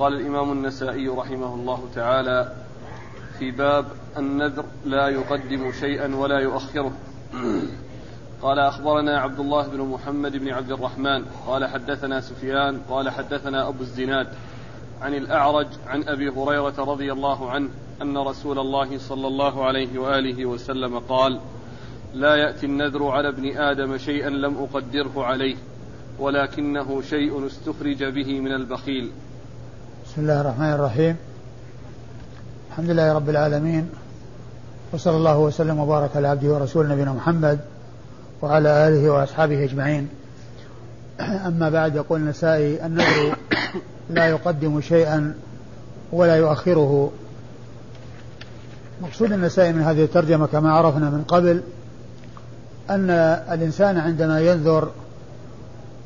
[0.00, 2.52] قال الإمام النسائي رحمه الله تعالى
[3.38, 3.86] في باب
[4.18, 6.92] النذر لا يقدم شيئا ولا يؤخره.
[8.42, 13.82] قال أخبرنا عبد الله بن محمد بن عبد الرحمن قال حدثنا سفيان قال حدثنا أبو
[13.82, 14.28] الزناد
[15.02, 17.68] عن الأعرج عن أبي هريرة رضي الله عنه
[18.02, 21.40] أن رسول الله صلى الله عليه وآله وسلم قال
[22.14, 25.56] لا يأتي النذر على ابن آدم شيئا لم أقدره عليه
[26.18, 29.10] ولكنه شيء استخرج به من البخيل.
[30.10, 31.16] بسم الله الرحمن الرحيم.
[32.70, 33.90] الحمد لله رب العالمين
[34.92, 37.58] وصلى الله وسلم وبارك على عبده ورسوله نبينا محمد
[38.42, 40.08] وعلى آله وأصحابه أجمعين.
[41.20, 43.36] أما بعد يقول النسائي النذر
[44.10, 45.34] لا يقدم شيئا
[46.12, 47.10] ولا يؤخره.
[49.02, 51.62] مقصود النسائي من هذه الترجمة كما عرفنا من قبل
[52.90, 53.10] أن
[53.52, 54.90] الإنسان عندما ينذر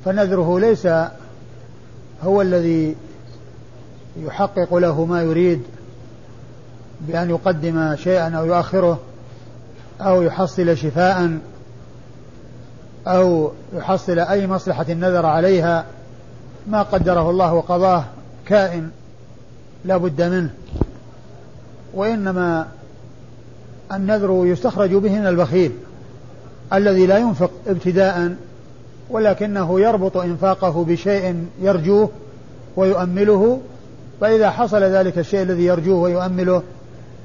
[0.05, 0.89] فنذره ليس
[2.23, 2.97] هو الذي
[4.17, 5.63] يحقق له ما يريد
[7.01, 8.99] بأن يقدم شيئا أو يؤخره
[10.01, 11.39] أو يحصل شفاء
[13.07, 15.85] أو يحصل أي مصلحة نذر عليها
[16.67, 18.05] ما قدره الله وقضاه
[18.47, 18.91] كائن
[19.85, 20.51] لا بد منه.
[21.95, 22.69] وإنما
[23.93, 25.73] النذر يستخرج به من البخيل
[26.73, 28.35] الذي لا ينفق ابتداء
[29.11, 32.11] ولكنه يربط إنفاقه بشيء يرجوه
[32.77, 33.61] ويؤمله
[34.21, 36.63] فإذا حصل ذلك الشيء الذي يرجوه ويؤمله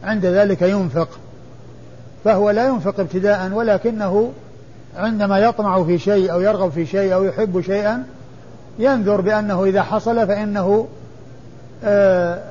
[0.04, 1.10] عند ذلك ينفق.
[2.24, 4.32] فهو لا ينفق ابتداء ولكنه
[4.98, 8.04] عندما يطمع في شيء أو يرغب في شيء أو يحب شيئا
[8.80, 10.88] ينذر بأنه إذا حصل فإنه
[11.84, 12.44] آه،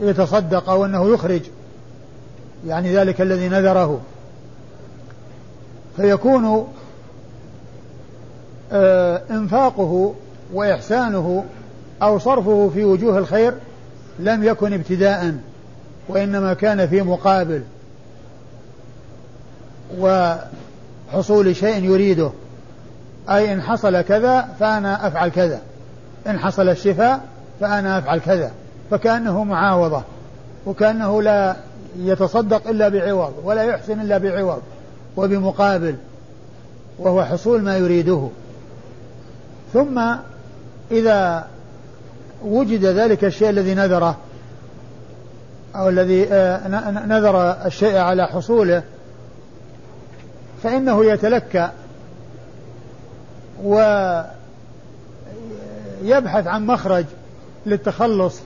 [0.00, 1.40] يتصدق أو أنه يخرج.
[2.66, 4.00] يعني ذلك الذي نذره.
[5.96, 6.66] فيكون
[8.72, 10.14] آه، إنفاقه
[10.52, 11.44] وإحسانه
[12.02, 13.54] أو صرفه في وجوه الخير
[14.18, 15.34] لم يكن ابتداء
[16.08, 17.62] وإنما كان في مقابل
[19.98, 22.30] وحصول شيء يريده.
[23.30, 25.60] أي إن حصل كذا فأنا أفعل كذا
[26.26, 27.20] إن حصل الشفاء
[27.60, 28.50] فأنا أفعل كذا.
[28.90, 30.02] فكأنه معاوضة
[30.66, 31.56] وكأنه لا
[31.98, 34.62] يتصدق إلا بعوض ولا يحسن إلا بعوض
[35.16, 35.94] وبمقابل
[36.98, 38.28] وهو حصول ما يريده.
[39.72, 40.02] ثم
[40.90, 41.46] إذا
[42.44, 44.16] وجد ذلك الشيء الذي نذره
[45.76, 46.68] أو الذي آه،
[47.06, 48.82] نذر الشيء على حصوله
[50.62, 51.70] فإنه يتلكى
[53.62, 54.26] ويبحث
[56.46, 57.04] عن مخرج
[57.66, 58.40] للتخلص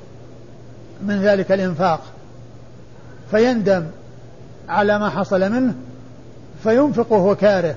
[1.03, 2.01] من ذلك الإنفاق.
[3.31, 3.87] فيندم
[4.69, 5.75] على ما حصل منه
[6.63, 7.75] فينفق وهو كاره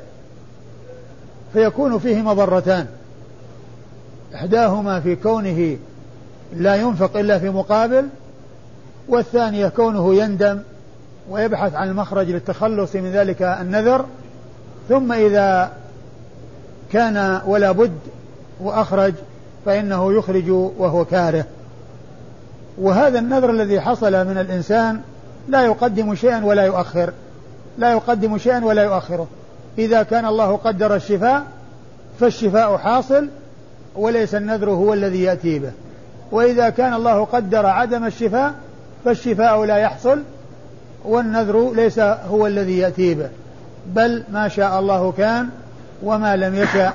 [1.53, 2.87] فيكون فيه مضرتان
[4.35, 5.77] إحداهما في كونه
[6.57, 8.07] لا ينفق إلا في مقابل
[9.09, 10.59] والثانية كونه يندم
[11.29, 14.05] ويبحث عن المخرج للتخلص من ذلك النذر
[14.89, 15.71] ثم إذا
[16.91, 17.99] كان ولا بد
[18.59, 19.13] وأخرج
[19.65, 21.45] فإنه يخرج وهو كاره.
[22.77, 25.01] وهذا النذر الذي حصل من الإنسان
[25.47, 27.13] لا يقدم شيئا ولا يؤخر
[27.77, 29.27] لا يقدم شيئا ولا يؤخره.
[29.77, 31.43] إذا كان الله قدر الشفاء
[32.19, 33.27] فالشفاء حاصل
[33.95, 35.71] وليس النذر هو الذي يأتي به.
[36.33, 38.53] وإذا كان الله قدر عدم الشفاء
[39.05, 40.23] فالشفاء لا يحصل
[41.05, 43.29] والنذر ليس هو الذي يأتي به
[43.87, 45.49] بل ما شاء الله كان
[46.03, 46.93] وما لم يشأ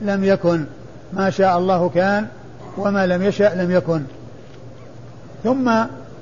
[0.00, 0.64] لم يكن.
[1.12, 2.26] ما شاء الله كان
[2.76, 4.02] وما لم يشأ لم يكن.
[5.44, 5.72] ثم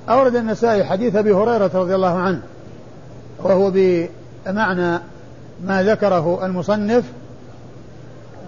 [0.09, 2.41] أورد النسائي حديث أبي هريرة رضي الله عنه
[3.39, 4.99] وهو بمعنى
[5.65, 7.05] ما ذكره المصنف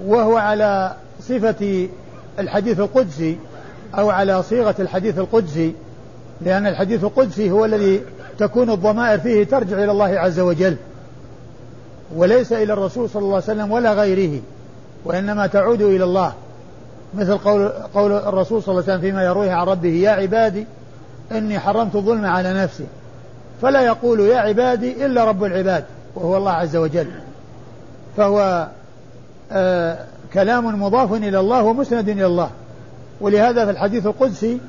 [0.05, 1.89] وهو على صفة
[2.39, 3.39] الحديث القدسي
[3.99, 5.75] أو على صيغة الحديث القدسي
[6.41, 8.03] لأن الحديث القدسي هو الذي
[8.39, 10.77] تكون الضمائر فيه ترجع إلى الله عز وجل
[12.17, 14.41] وليس إلى الرسول صلى الله عليه وسلم ولا غيره
[15.05, 16.33] وإنما تعود إلى الله.
[17.15, 20.67] مثل قول, قول الرسول صلى الله عليه وسلم فيما يرويه عن ربه يا عبادي
[21.33, 22.87] إني حرمت الظلم على نفسي.
[23.63, 25.85] فلا يقول يا عبادي إلا رب العباد
[26.15, 27.07] وهو الله عز وجل.
[28.17, 28.69] فهو
[29.53, 29.99] آه
[30.35, 32.51] كلام مضاف إلى الله ومسند إلى الله.
[33.23, 34.61] ولهذا في الحديث القدسي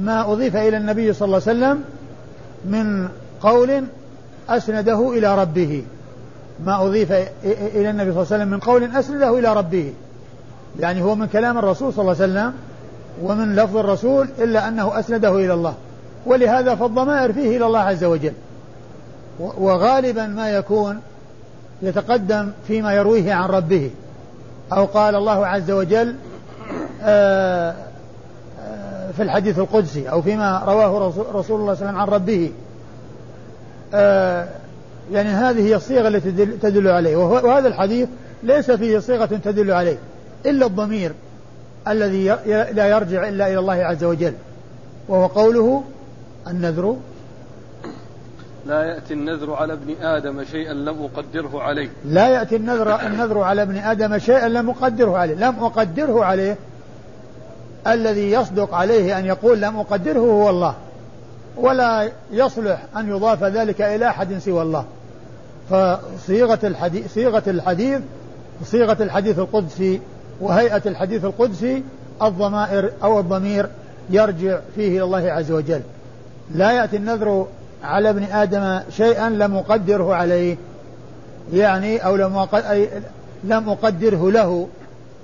[0.00, 1.84] ما أضيف إلى النبي صلى الله عليه وسلم
[2.64, 3.08] من
[3.40, 3.84] قول
[4.48, 5.82] أسنده إلى ربه.
[6.64, 7.12] ما أضيف
[7.44, 9.92] إلى النبي صلى الله عليه وسلم من قول أسنده إلى ربه.
[10.80, 12.52] يعني هو من كلام الرسول صلى الله عليه وسلم
[13.22, 15.74] ومن لفظ الرسول إلا أنه أسنده إلى الله.
[16.26, 18.32] ولهذا فالضمائر فيه إلى الله عز وجل.
[19.38, 21.00] وغالبا ما يكون
[21.82, 23.90] يتقدم فيما يرويه عن ربه.
[24.72, 26.14] أو قال الله عز وجل
[27.02, 27.74] آه،
[29.16, 32.50] في الحديث القدسي أو فيما رواه رسول الله صلى الله عليه وسلم عن ربه.
[33.94, 34.48] آه،
[35.12, 37.16] يعني هذه هي الصيغة التي تدل عليه.
[37.16, 38.08] وهذا الحديث
[38.42, 39.96] ليس فيه صيغة تدل عليه
[40.46, 41.12] إلا الضمير
[41.88, 42.24] الذي
[42.72, 44.32] لا يرجع إلا إلى الله عز وجل.
[45.08, 45.82] وهو قوله
[46.48, 46.96] النذر.
[48.66, 51.88] لا يأتي النذر على ابن آدم شيئا لم أقدره عليه.
[52.04, 56.56] لا يأتي النذر النذر على ابن آدم شيئا لم أقدره عليه لم أقدره عليه
[57.86, 60.74] الذي يصدق عليه أن يقول لم أقدره هو الله
[61.56, 64.84] ولا يصلح أن يضاف ذلك إلى أحد سوى الله.
[65.70, 68.00] فصيغة الحديث صيغة الحديث
[68.64, 70.00] صيغة الحديث القدسي
[70.40, 71.82] وهيئة الحديث القدسي
[72.22, 73.68] الضمائر أو الضمير
[74.10, 75.80] يرجع فيه إلى الله عز وجل.
[76.54, 77.46] لا يأتي النذر
[77.84, 80.56] على ابن آدم شيئا لم أقدره عليه
[81.52, 82.16] يعني أو
[83.44, 84.68] لم أقدره له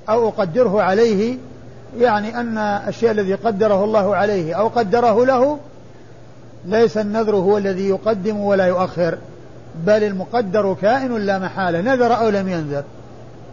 [0.08, 1.36] أو أقدره عليه
[1.98, 5.58] يعني أن الشيء الذي قدره الله عليه أو قدره له
[6.64, 9.18] ليس النذر هو الذي يقدم ولا يؤخر
[9.86, 12.84] بل المقدر كائن لا محالة نذر أو لم ينذر.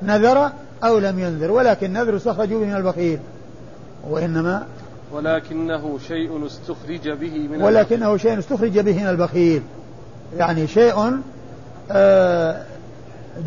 [0.03, 0.51] نذر
[0.83, 3.19] أو لم ينذر ولكن نذر استخرج به من البخيل
[4.09, 4.63] وإنما
[5.11, 9.61] ولكنه شيء استخرج به من ولكنه شيء استخرج به من البخيل.
[10.37, 11.21] يعني شيء
[11.91, 12.63] آه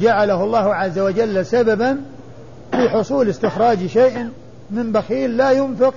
[0.01, 2.01] جعله الله عز وجل سببا
[2.71, 4.29] في حصول استخراج شيء
[4.71, 5.95] من بخيل لا ينفق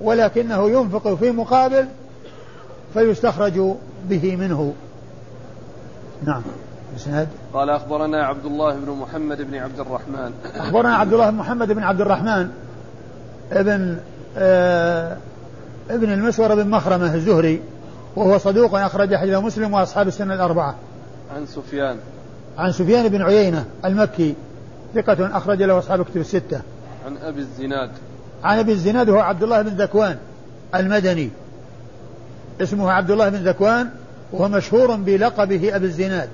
[0.00, 1.86] ولكنه ينفق في مقابل
[2.94, 3.74] فيستخرج
[4.08, 4.74] به منه.
[6.24, 6.42] نعم.
[6.96, 7.28] إسناد.
[7.54, 10.32] قال أخبرنا عبد الله بن محمد بن عبد الرحمن.
[10.54, 12.50] أخبرنا عبد الله بن محمد بن عبد الرحمن
[13.52, 13.98] ابن
[14.38, 15.16] آه
[15.90, 17.60] ابن المسور بن مخرمة الزهري
[18.16, 20.74] وهو صدوق أخرج حديث مسلم وأصحاب السنة الأربعة.
[21.36, 21.96] عن سفيان.
[22.58, 24.34] عن سفيان بن عيينة المكي
[24.94, 26.60] ثقة أخرج له أصحاب الكتب الستة.
[27.04, 27.90] عن أبي الزناد.
[28.44, 30.16] عن أبي الزناد هو عبد الله بن ذكوان
[30.74, 31.30] المدني.
[32.60, 33.90] اسمه عبد الله بن ذكوان
[34.32, 36.28] وهو مشهور بلقبه أبي الزناد.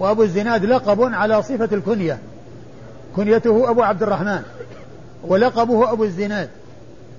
[0.00, 2.18] وأبو الزناد لقب على صفة الكنية
[3.16, 4.42] كنيته أبو عبد الرحمن
[5.24, 6.48] ولقبه أبو الزناد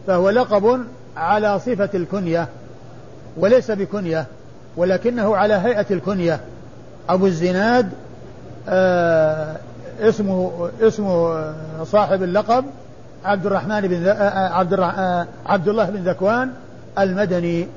[0.07, 0.85] فهو لقب
[1.17, 2.47] على صفة الكنية
[3.37, 4.25] وليس بكنية
[4.77, 6.39] ولكنه على هيئة الكنية
[7.09, 7.89] أبو الزناد
[8.69, 9.57] آه
[9.99, 11.53] اسمه اسمه
[11.83, 12.65] صاحب اللقب
[13.25, 16.51] عبد الرحمن بن آه عبد آه عبد الله بن ذكوان
[16.99, 17.67] المدني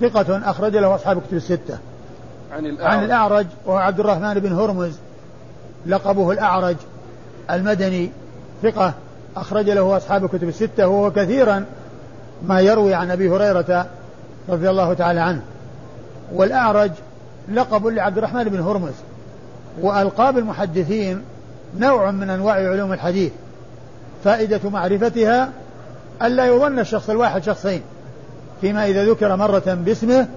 [0.00, 1.78] ثقة أخرج له أصحاب كتب الستة.
[2.52, 2.98] عن الأعرج.
[2.98, 4.92] عن الأعرج وهو عبد الرحمن بن هرمز
[5.86, 6.76] لقبه الأعرج
[7.50, 8.10] المدني
[8.62, 8.94] ثقة
[9.36, 11.64] أخرج له أصحاب الكتب الستة وهو كثيرا
[12.46, 13.86] ما يروي عن أبي هريرة
[14.48, 15.42] رضي الله تعالى عنه.
[16.32, 16.90] والأعرج
[17.52, 18.94] لقب لعبد الرحمن بن هرمز
[19.80, 21.22] وألقاب المحدثين
[21.78, 23.32] نوع من أنواع علوم الحديث.
[24.24, 25.48] فائدة معرفتها
[26.22, 27.82] ألا يظن الشخص الواحد شخصين
[28.60, 30.28] فيما إذا ذكر مرة باسمه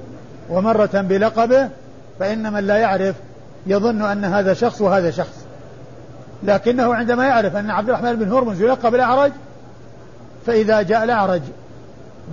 [0.50, 1.70] ومرة بلقبه
[2.20, 3.16] فإن من لا يعرف
[3.68, 5.46] يظن أن هذا شخص وهذا شخص.
[6.44, 9.32] لكنه عندما يعرف أن عبد الرحمن بن هرمز يلقب الأعرج
[10.46, 11.42] فإذا جاء الأعرج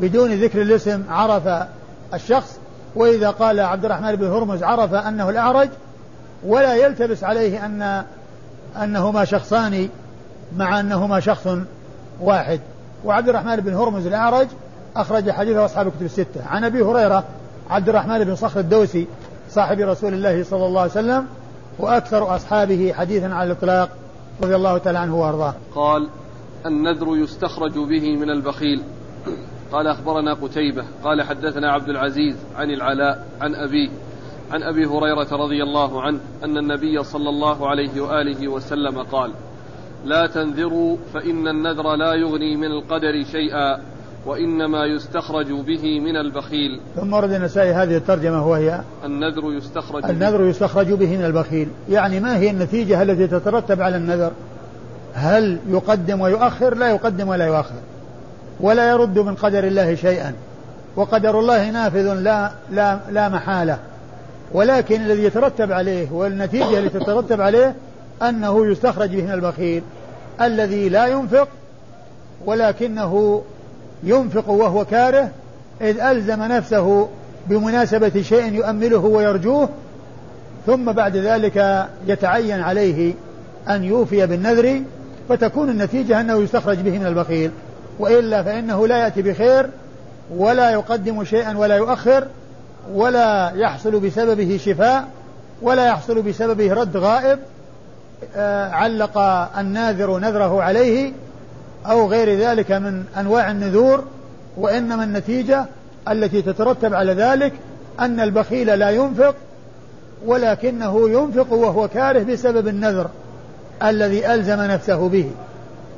[0.01, 1.67] بدون ذكر الاسم عرف
[2.15, 2.59] الشخص
[2.95, 5.69] وإذا قال عبد الرحمن بن هرمز عرف أنه الأعرج
[6.47, 8.05] ولا يلتبس عليه أن
[8.83, 9.89] أنهما شخصان
[10.56, 11.49] مع أنهما شخص
[12.20, 12.61] واحد.
[13.05, 14.46] وعبد الرحمن بن هرمز الأعرج
[14.96, 16.46] أخرج حديثه أصحاب الكتب الستة.
[16.46, 17.25] عن أبي هريرة
[17.70, 19.06] عبد الرحمن بن صخر الدوسي
[19.51, 21.27] صاحب رسول الله صلى الله عليه وسلم
[21.79, 23.91] وأكثر أصحابه حديثا على الإطلاق
[24.43, 25.55] رضي الله تعالى عنه وأرضاه.
[25.74, 26.08] قال
[26.67, 28.82] النذر يستخرج به من البخيل.
[29.72, 30.84] قال أخبرنا قتيبة.
[31.05, 33.89] قال حدثنا عبد العزيز عن العلاء عن أبيه
[34.53, 39.32] عن أبي هريرة رضي الله عنه أن النبي صلى الله عليه وآله وسلم قال
[40.05, 43.79] لا تنذروا فإن النذر لا يغني من القدر شيئا
[44.27, 46.81] وإنما يستخرج به من البخيل.
[46.96, 51.69] ثم ورد النسائي هذه الترجمة وهي النذر يستخرج النذر يستخرج به من البخيل.
[51.89, 54.32] يعني ما هي النتيجة التي تترتب على النذر؟
[55.15, 57.81] هل يقدم ويؤخر؟ لا يقدم ولا يؤخر.
[58.61, 60.34] ولا يرد من قدر الله شيئا.
[60.96, 63.79] وقدر الله نافذ لا لا لا محالة.
[64.53, 67.75] ولكن الذي يترتب عليه والنتيجة التي تترتب عليه
[68.23, 69.83] أنه يستخرج به من البخيل
[70.41, 71.49] الذي لا ينفق
[72.47, 73.43] ولكنه
[74.03, 75.31] ينفق وهو كاره
[75.81, 77.09] إذ ألزم نفسه
[77.47, 79.69] بمناسبة شيء يؤمله ويرجوه
[80.67, 83.15] ثم بعد ذلك يتعين عليه
[83.69, 84.83] أن يوفي بالنذر
[85.29, 87.51] فتكون النتيجة أنه يستخرج به من البخيل.
[87.99, 89.71] وإلا فإنه لا يأتي بخير
[90.37, 92.27] ولا يقدم شيئا ولا يؤخر
[92.93, 95.09] ولا يحصل بسببه شفاء
[95.63, 97.39] ولا يحصل بسببه رد غائب.
[98.73, 99.19] علق
[99.59, 101.13] الناذر نذره عليه
[101.87, 104.05] أو غير ذلك من أنواع النذور
[104.57, 105.65] وإنما النتيجة
[106.09, 107.53] التي تترتب على ذلك
[108.01, 109.35] أن البخيل لا ينفق
[110.27, 113.09] ولكنه ينفق وهو كاره بسبب النذر
[113.83, 115.31] الذي ألزم نفسه به.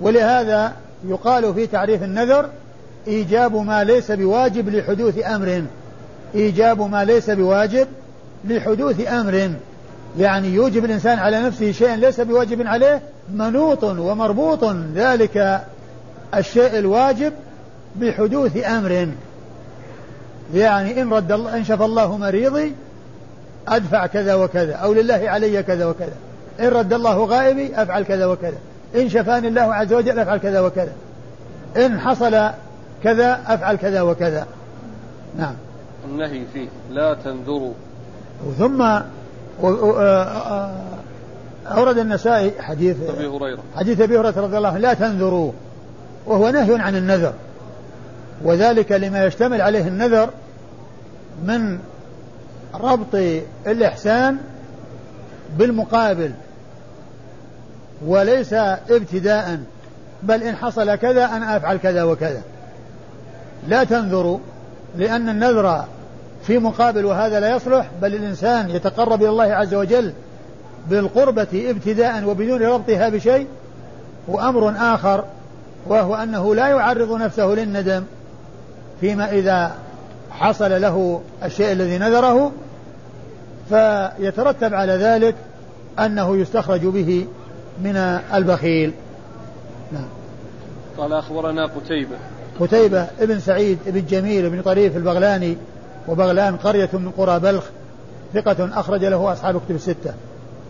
[0.00, 0.72] ولهذا
[1.08, 2.48] يقال في تعريف النذر
[3.06, 5.62] إيجاب ما ليس بواجب لحدوث أمر
[6.34, 7.86] إيجاب ما ليس بواجب
[8.44, 9.50] لحدوث أمر.
[10.18, 13.02] يعني يوجب الإنسان على نفسه شيئا ليس بواجب عليه
[13.34, 15.64] منوط ومربوط ذلك
[16.34, 17.32] الشيء الواجب
[17.96, 19.08] بحدوث أمر.
[20.54, 22.74] يعني إن رد الله إن شفى الله مريضي
[23.68, 26.14] أدفع كذا وكذا أو لله علي كذا وكذا.
[26.60, 28.58] إن رد الله غائبي أفعل كذا وكذا.
[28.94, 30.92] إن شفاني الله عز وجل أفعل كذا وكذا.
[31.76, 32.50] إن حصل
[33.04, 34.46] كذا أفعل كذا وكذا.
[35.38, 35.54] نعم.
[36.10, 37.72] النهي فيه لا تنذروا.
[38.58, 38.98] ثم
[41.66, 43.58] أورد النسائي حديث أبي هريرة.
[43.76, 45.52] حديث أبي هريرة رضي الله عنه لا تنذروا
[46.26, 47.32] وهو نهي عن النذر.
[48.44, 50.30] وذلك لما يشتمل عليه النذر
[51.44, 51.78] من
[52.74, 53.14] ربط
[53.66, 54.36] الإحسان
[55.58, 56.32] بالمقابل
[58.06, 58.52] وليس
[58.90, 59.60] ابتداء
[60.22, 62.42] بل إن حصل كذا أنا أفعل كذا وكذا.
[63.68, 64.38] لا تنذروا
[64.96, 65.84] لأن النذر
[66.46, 70.12] في مقابل وهذا لا يصلح بل الإنسان يتقرب إلى الله عز وجل
[70.90, 73.46] بالقربة ابتداء وبدون ربطها بشيء
[74.28, 75.24] وأمر آخر
[75.86, 78.02] وهو أنه لا يعرض نفسه للندم
[79.00, 79.74] فيما إذا
[80.30, 82.52] حصل له الشيء الذي نذره
[83.68, 85.34] فيترتب على ذلك
[85.98, 87.26] أنه يستخرج به
[87.82, 87.96] من
[88.34, 88.92] البخيل.
[89.92, 90.08] نعم.
[90.98, 92.16] قال أخبرنا قتيبة.
[92.60, 95.56] قتيبة ابن سعيد ابن جميل ابن طريف البغلاني
[96.08, 97.64] وبغلان قرية من قرى بلخ
[98.34, 100.14] ثقة أخرج له أصحاب كتب الستة.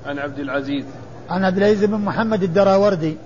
[0.07, 0.85] عن عبد العزيز.
[1.31, 3.17] عن عبد العزيز بن محمد الدراوردي.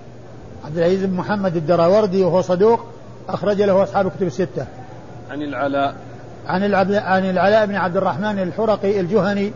[0.65, 2.79] عبد العزيز بن محمد الدراوردي وهو صدوق
[3.29, 4.65] أخرج له أصحاب كتب الستة.
[5.31, 5.95] عن العلاء.
[6.47, 9.51] عن العبد عن العلاء بن عبد الرحمن الحرقي الجهني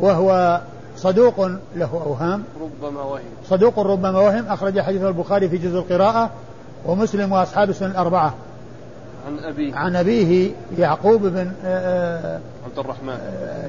[0.00, 0.60] وهو
[0.96, 2.44] صدوق له أوهام.
[2.60, 3.22] ربما وهم.
[3.48, 6.30] صدوق ربما وهم أخرج حديث البخاري في جزء القراءة
[6.86, 8.34] ومسلم وأصحاب السنن الأربعة.
[9.26, 9.74] عن أبيه.
[9.74, 13.12] عن أبيه يعقوب بن آه، آه، عبد الرحمن.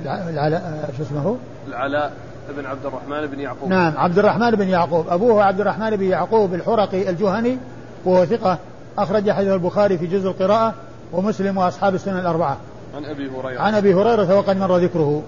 [0.05, 2.13] آه، العلاء شو اسمه؟ العلاء
[2.57, 3.69] بن عبد الرحمن بن يعقوب.
[3.69, 5.09] نعم عبد الرحمن بن يعقوب.
[5.09, 7.57] أبوه عبد الرحمن بن يعقوب الحرقي الجهني
[8.05, 8.57] وهو ثقة
[8.97, 10.73] أخرج حديث البخاري في جزء القراءة
[11.13, 12.57] ومسلم وأصحاب السنن الأربعة.
[12.95, 13.61] عن أبي هريرة.
[13.61, 15.23] عن أبي هريرة وقد مر ذكره.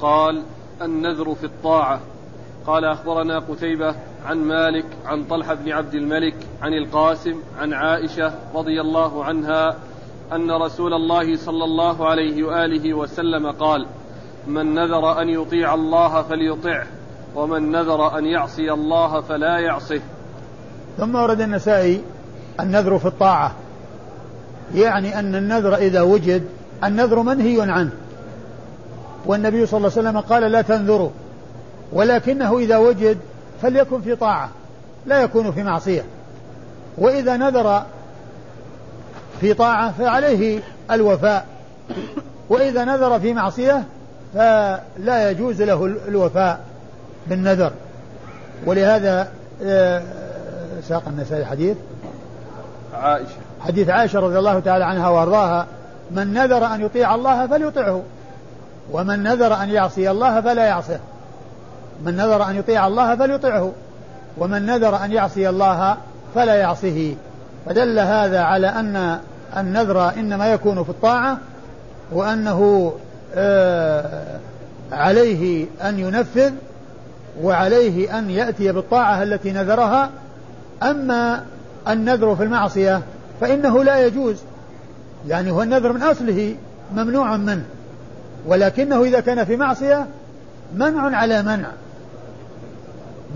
[0.00, 0.42] قال
[0.82, 2.00] النذر في الطاعة.
[2.66, 3.94] قال أخبرنا قتيبة
[4.26, 9.76] عن مالك عن طلحة بن عبد الملك عن القاسم عن عائشة رضي الله عنها
[10.32, 13.86] أن رسول الله صلى الله عليه وآله وسلم قال
[14.46, 16.86] من نذر أن يطيع الله فليطعه
[17.34, 20.00] ومن نذر أن يعصي الله فلا يعصه.
[20.98, 22.02] ثم ورد النسائي
[22.60, 23.52] النذر في الطاعة
[24.74, 26.44] يعني أن النذر إذا وجد
[26.84, 27.90] النذر منهي عنه
[29.26, 31.10] والنبي صلى الله عليه وسلم قال لا تنذروا.
[31.92, 33.18] ولكنه إذا وجد
[33.62, 34.50] فليكن في طاعة
[35.06, 36.04] لا يكون في معصية.
[36.98, 37.82] وإذا نذر
[39.40, 41.46] في طاعة فعليه الوفاء.
[42.48, 43.84] وإذا نذر في معصية
[44.34, 46.60] فلا يجوز له الوفاء
[47.26, 47.72] بالنذر.
[48.66, 49.28] ولهذا
[49.62, 50.02] آه،
[50.88, 51.76] ساق النسائي حديث.
[52.94, 53.36] عائشة.
[53.60, 55.66] حديث عائشة رضي الله تعالى عنها وأرضاها
[56.10, 58.02] من نذر أن يطيع الله فليطعه
[58.92, 61.00] ومن نذر أن يعصي الله فلا يعصيه.
[62.04, 63.72] من نذر أن يطيع الله فليطعه
[64.38, 65.96] ومن نذر أن يعصي الله
[66.34, 67.14] فلا يعصيه.
[67.66, 69.18] فدل هذا على أن
[69.56, 71.38] النذر إنما يكون في الطاعة
[72.12, 72.92] وأنه
[73.34, 74.22] آه
[74.92, 76.52] عليه أن ينفذ
[77.42, 80.10] وعليه أن يأتي بالطاعة التي نذرها.
[80.82, 81.42] أما
[81.88, 83.02] النذر في المعصية
[83.40, 84.36] فإنه لا يجوز
[85.28, 86.54] يعني هو النذر من أصله
[86.92, 87.64] ممنوع منه
[88.46, 90.06] ولكنه إذا كان في معصية
[90.74, 91.68] منع على منع.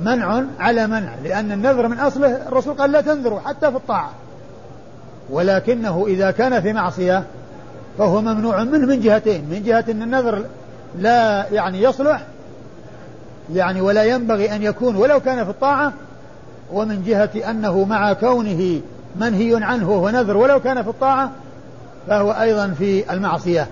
[0.03, 4.11] منع على منع لأن النذر من أصله الرسول قال لا تنذروا حتى في الطاعة.
[5.31, 7.25] ولكنه إذا كان في معصية
[7.99, 10.45] فهو ممنوع منه من جهتين من جهة أن النذر
[10.99, 12.23] لا يعني يصلح
[13.55, 15.93] يعني ولا ينبغي أن يكون ولو كان في الطاعة
[16.73, 18.81] ومن جهة أنه مع كونه
[19.17, 21.31] منهي عنه وهو نذر ولو كان في الطاعة
[22.07, 23.67] فهو أيضا في المعصية.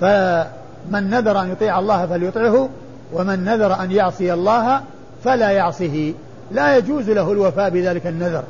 [0.00, 2.68] فمن نذر أن يطيع الله فليطعه
[3.12, 4.80] ومن نذر أن يعصي الله
[5.24, 6.12] فلا يعصه.
[6.52, 8.44] لا يجوز له الوفاء بذلك النذر.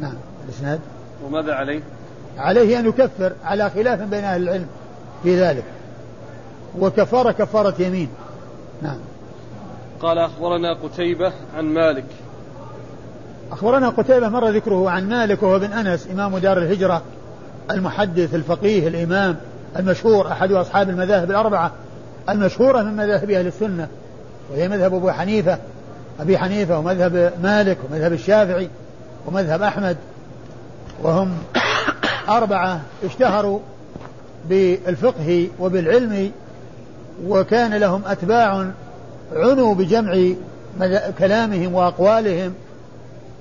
[0.00, 0.80] نعم الإسناد؟
[1.26, 1.80] وماذا عليه؟
[2.38, 4.66] عليه أن يكفر على خلاف بين أهل العلم
[5.22, 5.64] في ذلك.
[6.78, 8.08] وكفارة كفارة يمين.
[8.82, 8.98] نعم.
[10.00, 12.04] قال أخبرنا قتيبة عن مالك.
[13.52, 17.02] أخبرنا قتيبة مر ذكره عن مالك وهو بن أنس إمام دار الهجرة
[17.70, 19.36] المحدث الفقيه الإمام
[19.76, 21.72] المشهور أحد أصحاب المذاهب الأربعة
[22.28, 23.88] المشهورة من مذاهب أهل السنة
[24.50, 25.58] وهي مذهب أبو حنيفة
[26.20, 28.68] أبي حنيفة ومذهب مالك ومذهب الشافعي
[29.26, 29.96] ومذهب أحمد
[31.02, 31.32] وهم
[32.28, 33.60] أربعة اشتهروا
[34.48, 36.32] بالفقه وبالعلم
[37.26, 38.66] وكان لهم أتباع
[39.36, 40.34] عنوا بجمع
[41.18, 42.54] كلامهم وأقوالهم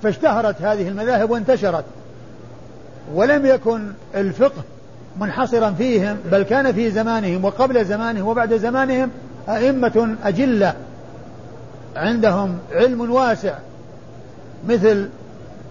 [0.04, 1.86] فاشتهرت هذه المذاهب وانتشرت.
[3.14, 4.64] ولم يكن الفقه
[5.20, 9.10] منحصرا فيهم بل كان في زمانهم وقبل زمانهم وبعد زمانهم
[9.50, 10.74] أئمة أجلة.
[11.96, 13.54] عندهم علم واسع
[14.68, 15.10] مثل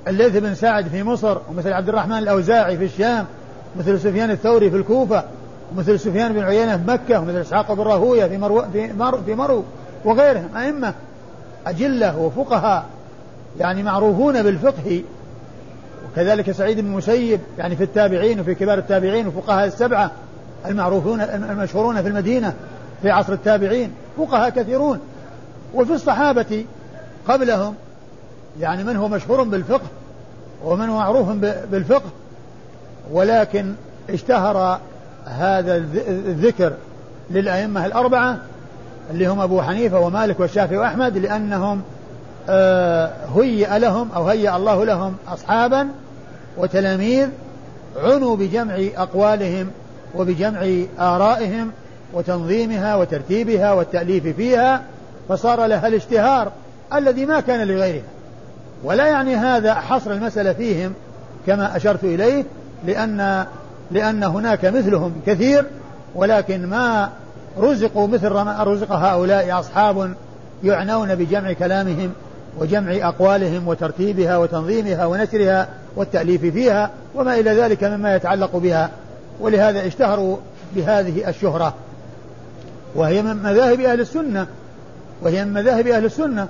[0.09, 3.26] الليث بن سعد في مصر ومثل عبد الرحمن الأوزاعي في الشام
[3.76, 5.25] مثل سفيان الثوري في الكوفة
[5.73, 9.35] ومثل سفيان بن عيينة في مكة ومثل إسحاق بن راهوية في مرو في مرو, في
[9.35, 9.64] مرو
[10.05, 10.95] وغيرهم أئمة
[11.67, 12.85] أجلة وفقهاء
[13.61, 15.02] يعني معروفون بالفقه.
[16.12, 20.11] وكذلك سعيد بن المسيب يعني في التابعين وفي كبار التابعين وفقهاء السبعة
[20.67, 22.55] المعروفون المشهورون في المدينة
[23.02, 25.00] في عصر التابعين فقهاء كثيرون.
[25.75, 26.64] وفي الصحابة
[27.29, 27.75] قبلهم
[28.61, 29.87] يعني من هو مشهور بالفقه
[30.64, 31.29] ومن هو معروف
[31.71, 32.11] بالفقه
[33.12, 33.75] ولكن
[34.11, 34.81] اشتهر
[35.26, 36.73] هذا الذكر
[37.31, 38.38] للأئمة الأربعة
[39.11, 41.83] اللي هم أبو حنيفة ومالك والشافعي وأحمد لأنهم
[42.49, 45.88] آه، هيئ لهم أو هيأ الله لهم أصحابا
[46.57, 47.29] وتلاميذ
[47.97, 49.71] عنوا بجمع أقوالهم
[50.14, 50.67] وبجمع
[50.99, 51.71] آرائهم
[52.12, 54.83] وتنظيمها وترتيبها والتأليف فيها
[55.29, 56.52] فصار لها الاشتهار
[56.95, 58.02] الذي ما كان لغيرها.
[58.85, 60.93] ولا يعني هذا حصر المسألة فيهم
[61.47, 62.45] كما أشرت إليه
[62.87, 63.47] لأن
[63.91, 65.64] لأن هناك مثلهم كثير
[66.14, 67.11] ولكن ما
[67.59, 70.14] رزقوا مثل ما رزق هؤلاء أصحاب
[70.64, 72.12] يعنون بجمع كلامهم
[72.59, 78.91] وجمع أقوالهم وترتيبها وتنظيمها ونشرها والتأليف فيها وما إلى ذلك مما يتعلق بها.
[79.41, 80.37] ولهذا اشتهروا
[80.76, 81.75] بهذه الشهرة.
[82.95, 84.47] وهي من مذاهب أهل السنة.
[85.23, 86.49] وهي من مذاهب أهل السنة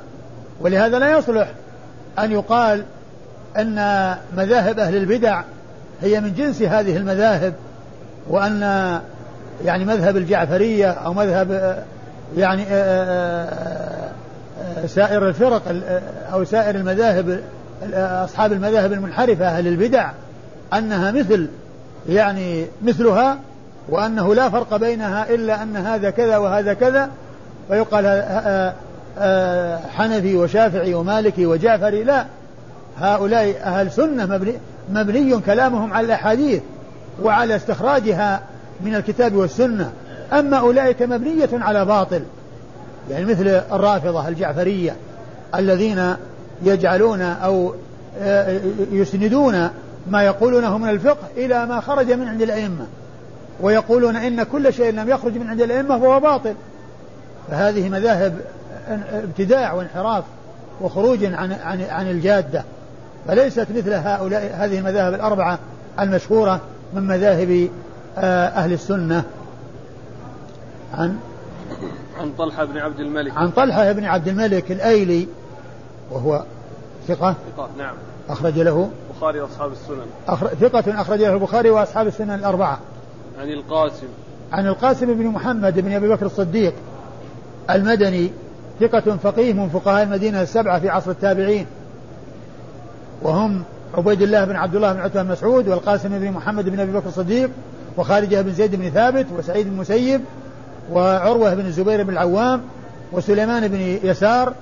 [0.60, 1.48] ولهذا لا يصلح
[2.18, 2.84] أن يقال
[3.56, 3.74] أن
[4.36, 5.42] مذاهب أهل البدع
[6.02, 7.54] هي من جنس هذه المذاهب
[8.28, 8.60] وأن
[9.64, 11.78] يعني مذهب الجعفرية أو مذهب
[12.36, 12.64] يعني
[14.86, 15.62] سائر الفرق
[16.32, 17.40] أو سائر المذاهب
[17.94, 20.10] أصحاب المذاهب المنحرفة أهل البدع
[20.74, 21.48] أنها مثل
[22.08, 23.38] يعني مثلها
[23.88, 27.10] وأنه لا فرق بينها إلا أن هذا كذا وهذا كذا
[27.68, 28.72] فيقال
[29.96, 32.26] حنفي وشافعي ومالكي وجعفري لا.
[32.98, 34.52] هؤلاء أهل سنة مبني,
[34.92, 36.62] مبني كلامهم على الأحاديث
[37.22, 38.40] وعلى استخراجها
[38.80, 39.92] من الكتاب والسنة.
[40.32, 42.22] أما أولئك مبنية على باطل
[43.10, 44.96] يعني مثل الرافضة الجعفرية
[45.54, 46.14] الذين
[46.62, 47.74] يجعلون أو
[48.20, 48.60] آه،
[48.92, 49.68] يسندون
[50.10, 52.86] ما يقولونه من الفقه إلى ما خرج من عند الأئمة
[53.60, 56.54] ويقولون إن كل شيء لم يخرج من عند الأئمة فهو باطل.
[57.50, 58.34] فهذه مذاهب
[59.12, 60.24] ابتداع وانحراف
[60.80, 62.64] وخروج عن عن عن الجادة
[63.28, 65.58] فليست مثل هؤلاء هذه المذاهب الأربعة
[66.00, 66.60] المشهورة
[66.94, 67.68] من مذاهب
[68.18, 69.24] آه، أهل السنة.
[70.94, 71.16] عن
[72.20, 73.32] عن طلحة بن عبد الملك.
[73.36, 75.28] عن طلحة بن عبد الملك الأيلي
[76.10, 76.44] وهو
[77.08, 77.34] ثقة.
[77.56, 77.94] ثقة نعم.
[78.28, 80.06] أخرج له البخاري وأصحاب السنن.
[80.28, 80.46] أخر...
[80.46, 82.78] ثقة أخرج له البخاري وأصحاب السنن الأربعة.
[83.38, 84.06] عن القاسم.
[84.52, 86.74] عن القاسم بن محمد بن أبي بكر الصديق.
[87.70, 88.30] المدني
[88.80, 91.66] ثقة فقيه من فقهاء المدينة السبعة في عصر التابعين.
[93.22, 93.62] وهم
[93.94, 97.08] عبيد الله بن عبد الله بن عتبة بن مسعود والقاسم بن محمد بن أبي بكر
[97.08, 97.50] الصديق
[97.96, 100.20] وخارجة بن زيد بن ثابت وسعيد بن المسيب
[100.92, 102.60] وعروة بن الزبير بن العوام
[103.12, 104.54] وسليمان بن يسار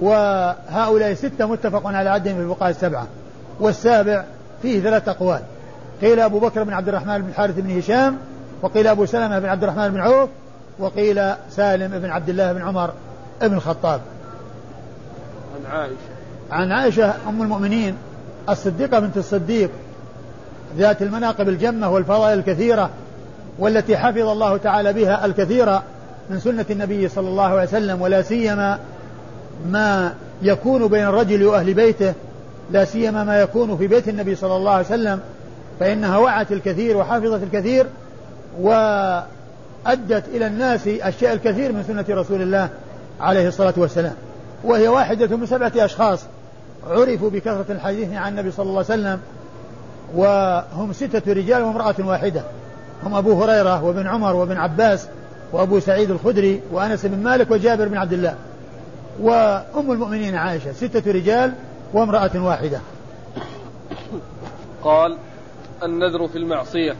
[0.00, 3.06] وهؤلاء ستة متفق على عدهم في الفقهاء السبعة.
[3.60, 4.24] والسابع
[4.62, 5.40] فيه ثلاث أقوال.
[6.02, 8.16] قيل أبو بكر بن عبد الرحمن بن الحارث بن هشام
[8.62, 10.28] وقيل أبو سلمة بن عبد الرحمن بن عوف
[10.80, 12.90] وقيل سالم بن عبد الله بن عمر
[13.40, 14.00] بن الخطاب.
[15.56, 15.96] عن عائشة.
[16.50, 17.96] عن عائشة أم المؤمنين
[18.48, 19.70] الصديقة بنت الصديق
[20.76, 22.90] ذات المناقب الجمة والفضائل الكثيرة
[23.58, 25.80] والتي حفظ الله تعالى بها الكثير
[26.30, 28.78] من سنة النبي صلى الله عليه وسلم ولا سيما
[29.70, 32.14] ما يكون بين الرجل وأهل بيته
[32.70, 35.20] لا سيما ما يكون في بيت النبي صلى الله عليه وسلم
[35.80, 37.86] فإنها وعت الكثير وحفظت الكثير
[38.60, 38.70] و
[39.86, 42.68] أدت إلى الناس الشيء الكثير من سنة رسول الله
[43.20, 44.14] عليه الصلاة والسلام.
[44.64, 46.20] وهي واحدة من سبعة أشخاص
[46.90, 49.20] عرفوا بكثرة الحديث عن النبي صلى الله عليه وسلم
[50.14, 52.42] وهم ستة رجال وامرأة واحدة.
[53.02, 55.08] هم أبو هريرة وابن عمر وابن عباس
[55.52, 58.34] وأبو سعيد الخدري وأنس بن مالك وجابر بن عبد الله.
[59.20, 61.52] وأم المؤمنين عائشة ستة رجال
[61.92, 62.80] وامرأة واحدة.
[64.84, 65.16] قال
[65.82, 66.94] النذر في المعصية.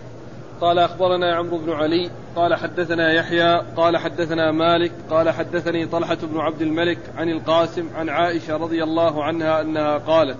[0.60, 6.40] قال أخبرنا عمرو بن علي قال حدثنا يحيى قال حدثنا مالك قال حدثني طلحة بن
[6.40, 10.38] عبد الملك عن القاسم عن عائشة رضي الله عنها أنها قالت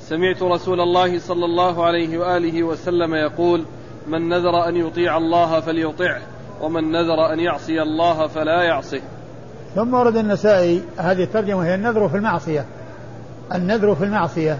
[0.00, 3.64] سمعت رسول الله صلى الله عليه وآله وسلم يقول
[4.06, 6.20] من نذر أن يطيع الله فليطعه
[6.60, 9.00] ومن نذر أن يعصي الله فلا يعصه.
[9.74, 12.66] ثم ورد النسائي هذه الترجمة هي النذر في المعصية
[13.54, 14.58] النذر في المعصية.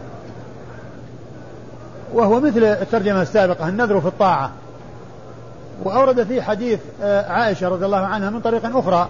[2.15, 4.53] وهو مثل الترجمة السابقة النذر في الطاعة.
[5.85, 9.09] وأورد فيه حديث آه، عائشة رضي الله عنها من طريق أخرى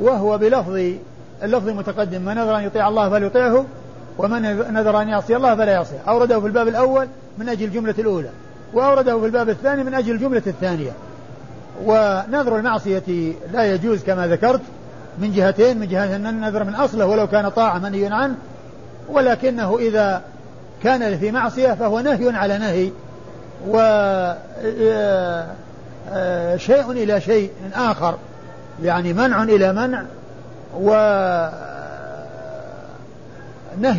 [0.00, 0.94] وهو بلفظ
[1.42, 3.64] اللفظ المتقدم من نذر أن يطيع الله فليطيعه
[4.18, 5.98] ومن نذر أن يعصي الله فلا يعصيه.
[6.08, 8.30] أورده في الباب الأول من أجل الجملة الأولى
[8.74, 10.90] وأورده في الباب الثاني من أجل الجملة الثانية.
[11.84, 14.60] ونذر المعصية لا يجوز كما ذكرت
[15.18, 18.34] من جهتين من جهة أن النذر من أصله ولو كان طاعة منهي عنه
[19.08, 20.22] ولكنه إذا
[20.82, 22.90] كان في معصية فهو نهي على نهي.
[23.68, 23.76] و
[26.56, 28.14] شيء إلى شيء آخر
[28.82, 30.04] يعني منع إلى منع
[30.74, 31.52] ونهي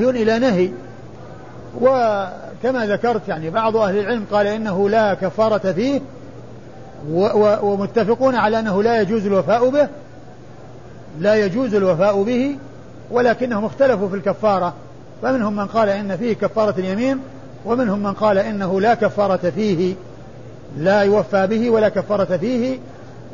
[0.09, 0.69] إلى نهي.
[1.81, 6.01] وكما ذكرت يعني بعض أهل العلم قال إنه لا كفارة فيه
[7.61, 9.87] ومتفقون على أنه لا يجوز الوفاء به
[11.19, 12.57] لا يجوز الوفاء به
[13.11, 14.73] ولكنهم اختلفوا في الكفارة.
[15.21, 17.19] فمنهم من قال إن فيه كفارة اليمين
[17.65, 19.95] ومنهم من قال إنه لا كفارة فيه
[20.77, 22.79] لا يوفى به ولا كفارة فيه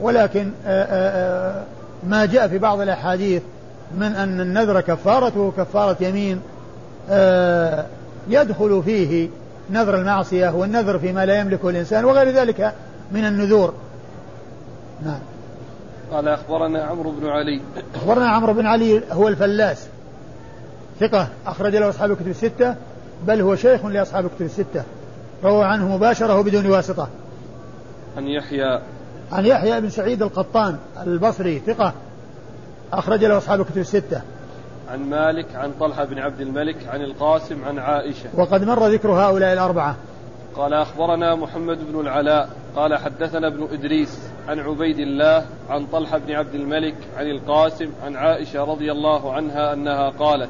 [0.01, 1.63] ولكن آآ آآ
[2.07, 3.41] ما جاء في بعض الأحاديث
[3.97, 6.41] من أن النذر كفارته كفارة يمين
[8.29, 9.29] يدخل فيه
[9.69, 12.73] نذر المعصية والنذر فيما لا يملكه الإنسان وغير ذلك
[13.11, 13.73] من النذور.
[15.05, 15.19] نعم.
[16.11, 17.61] قال أخبرنا عمرو بن علي.
[17.95, 19.87] أخبرنا عمرو بن علي هو الفلاس
[20.99, 22.75] ثقة أخرج له أصحاب الكتب الستة
[23.25, 24.83] بل هو شيخ لأصحاب الكتب الستة
[25.43, 27.07] روى عنه مباشرة بدون واسطة.
[28.17, 28.81] عن يحيى.
[29.31, 30.77] عن يحيى بن سعيد القطان
[31.07, 31.93] البصري ثقة
[32.93, 34.21] أخرج له أصحاب الكتب الستة.
[34.91, 38.29] عن مالك عن طلحة بن عبد الملك عن القاسم عن عائشة.
[38.37, 39.95] وقد مر ذكر هؤلاء الأربعة.
[40.55, 42.49] قال أخبرنا محمد بن العلاء.
[42.75, 48.15] قال حدثنا ابن إدريس عن عبيد الله عن طلحة بن عبد الملك عن القاسم عن
[48.15, 50.49] عائشة رضي الله عنها أنها قالت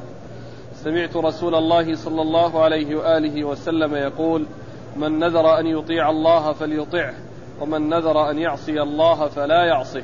[0.84, 4.46] سمعت رسول الله صلى الله عليه وآله وسلم يقول
[4.96, 7.14] من نذر أن يطيع الله فليطعه
[7.60, 10.02] ومن نذر أن يعصي الله فلا يعصه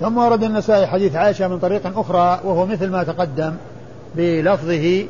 [0.00, 3.54] ثم ورد النسائي حديث عائشة من طريق أخرى وهو مثل ما تقدم
[4.14, 5.04] بلفظه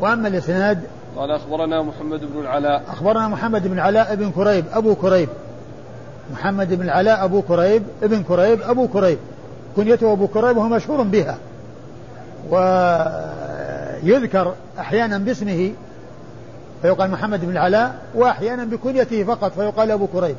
[0.00, 0.80] وأما الإسناد
[1.16, 2.82] قال أخبرنا محمد بن العلاء.
[2.88, 5.28] أخبرنا محمد بن العلاء بن كريب أبو كريب.
[6.32, 9.18] محمد بن العلاء أبو كريب ابن كريب أبو كريب.
[9.76, 11.38] كنيته أبو كريب وهو مشهور بها.
[14.04, 15.72] ويذكر أحيانا باسمه
[16.82, 20.36] فيقال محمد بن العلاء وأحيانا بكنيته فقط فيقال أبو كريب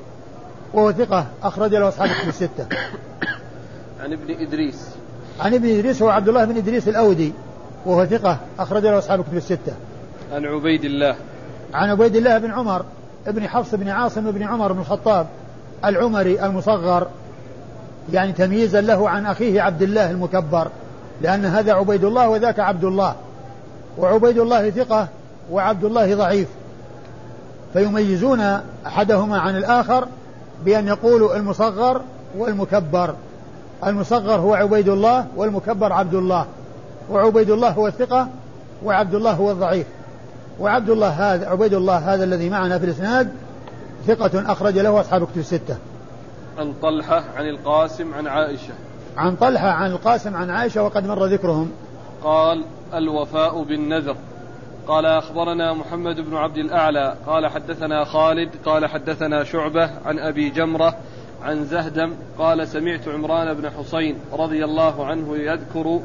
[0.73, 2.67] وهو ثقة أخرج له أصحاب الكتب الستة.
[4.03, 4.89] عن ابن إدريس.
[5.39, 7.33] عن ابن إدريس هو عبد الله بن إدريس الأودي
[7.85, 9.73] وهو ثقة أخرج له أصحاب الكتب الستة.
[10.33, 11.15] عن عبيد الله.
[11.73, 12.85] عن عبيد الله بن عمر
[13.27, 15.27] ابن حفص بن عاصم بن عمر بن الخطاب
[15.85, 17.07] العمري المصغر
[18.13, 20.67] يعني تمييزا له عن أخيه عبد الله المكبر
[21.21, 23.15] لأن هذا عبيد الله وذاك عبد الله
[23.97, 25.07] وعبيد الله ثقة
[25.51, 26.47] وعبد الله ضعيف
[27.73, 30.07] فيميزون أحدهما عن الآخر
[30.65, 32.01] بأن يقولوا المصغر
[32.37, 33.15] والمكبر
[33.85, 36.45] المصغر هو عبيد الله والمكبر عبد الله
[37.11, 38.27] وعبيد الله هو الثقة
[38.83, 39.87] وعبد الله هو الضعيف
[40.59, 43.31] وعبد الله هذا عبيد الله هذا الذي معنا في الإسناد
[44.07, 45.77] ثقة أخرج له أصحاب كتب الستة.
[46.57, 48.73] عن طلحة عن القاسم عن عائشة.
[49.17, 51.71] عن طلحة عن القاسم عن عائشة وقد مر ذكرهم.
[52.25, 54.15] قال الوفاء بالنذر.
[54.87, 57.15] قال أخبرنا محمد بن عبد الأعلى.
[57.27, 58.49] قال حدثنا خالد.
[58.65, 60.97] قال حدثنا شعبة عن أبي جمرة
[61.43, 62.13] عن زهدم.
[62.37, 65.99] قال سمعت عمران بن حسين رضي الله عنه يذكر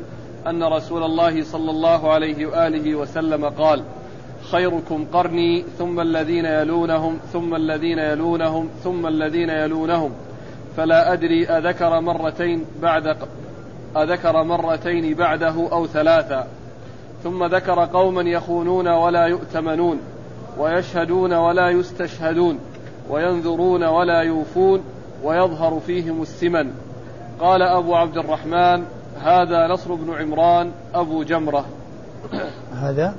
[0.46, 3.82] أن رسول الله صلى الله عليه وآله وسلم قال
[4.50, 10.12] خيركم قرني ثم الذين يلونهم ثم الذين يلونهم ثم الذين يلونهم.
[10.76, 13.16] فلا أدري أذكر مرتين بعد
[13.96, 16.46] أذكر مرتين بعده أو ثلاثا
[17.24, 20.00] ثم ذكر قوما يخونون ولا يؤتمنون
[20.58, 22.58] ويشهدون ولا يستشهدون
[23.10, 24.82] وينذرون ولا يوفون
[25.24, 26.72] ويظهر فيهم السمن.
[27.40, 28.84] قال أبو عبد الرحمن
[29.22, 31.64] هذا نصر بن عمران أبو جمرة.
[32.82, 33.14] هذا؟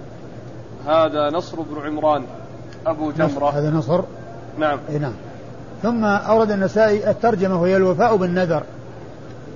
[0.88, 2.24] هذا نصر بن عمران
[2.88, 3.50] أبو جمرة.
[3.50, 4.02] هذا نصر؟
[4.58, 4.80] نعم.
[4.90, 5.14] إي نعم.
[5.84, 8.64] ثم أورد النسائي الترجمة وهي الوفاء بالنذر.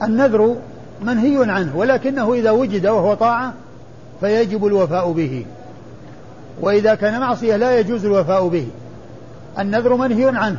[0.03, 0.55] النذر
[1.01, 3.53] منهي عنه ولكنه إذا وجد وهو طاعة
[4.19, 5.45] فيجب الوفاء به.
[6.61, 8.67] وإذا كان معصية لا يجوز الوفاء به.
[9.59, 10.57] النذر منهي عنه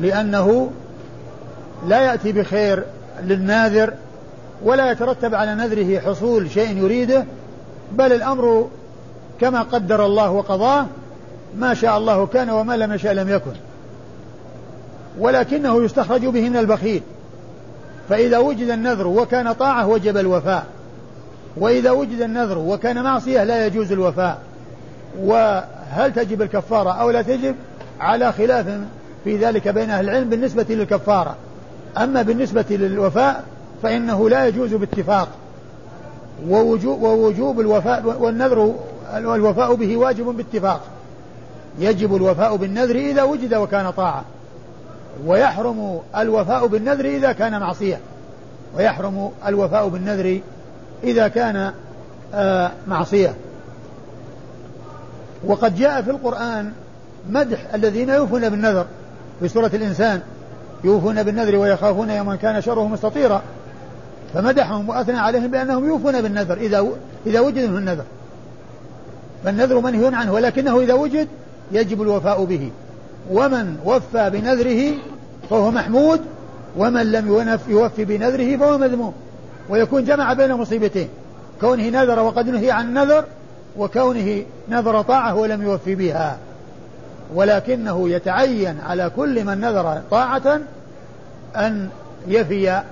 [0.00, 0.70] لأنه
[1.86, 2.84] لا يأتي بخير
[3.22, 3.92] للناذر
[4.62, 7.24] ولا يترتب على نذره حصول شيء يريده
[7.92, 8.68] بل الأمر
[9.40, 10.86] كما قدر الله وقضاه
[11.58, 13.52] ما شاء الله كان وما لم يشاء لم يكن.
[15.18, 17.02] ولكنه يستخرج به من البخيل.
[18.10, 20.66] فإذا وجد النذر وكان طاعة وجب الوفاء.
[21.56, 24.38] وإذا وجد النذر وكان معصية لا يجوز الوفاء.
[25.20, 27.54] وهل تجب الكفارة أو لا تجب؟
[28.00, 28.66] على خلاف
[29.24, 31.36] في ذلك بين أهل العلم بالنسبة للكفارة.
[31.98, 33.44] أما بالنسبة للوفاء
[33.82, 35.28] فإنه لا يجوز باتفاق.
[36.48, 38.74] ووجوب, ووجوب الوفاء والنذر
[39.14, 40.80] الوفاء به واجب باتفاق.
[41.78, 44.24] يجب الوفاء بالنذر إذا وجد وكان طاعة.
[45.26, 48.00] ويحرم الوفاء بالنذر إذا كان معصية.
[48.76, 50.40] ويحرم الوفاء بالنذر
[51.04, 51.72] إذا كان
[52.34, 53.34] آه معصية.
[55.44, 56.72] وقد جاء في القرآن
[57.30, 58.86] مدح الذين يوفون بالنذر.
[59.40, 60.20] في سورة الإنسان
[60.84, 63.42] يوفون بالنذر ويخافون يوما كان شره مستطيرا.
[64.34, 66.86] فمدحهم وأثنى عليهم بأنهم يوفون بالنذر إذا
[67.26, 68.04] إذا وجد منه النذر.
[69.44, 71.28] فالنذر منهي عنه ولكنه إذا وجد
[71.72, 72.70] يجب الوفاء به.
[73.30, 74.94] ومن وفى بنذره
[75.50, 76.20] فهو محمود
[76.76, 79.12] ومن لم يوفي بنذره فهو مذموم.
[79.68, 81.08] ويكون جمع بين مصيبتين
[81.60, 83.24] كونه نذر وقد نهي عن النذر
[83.76, 86.38] وكونه نذر طاعة ولم يوفي بها.
[87.34, 90.60] ولكنه يتعين على كل من نذر طاعة
[91.56, 91.88] أن
[92.28, 92.82] يفي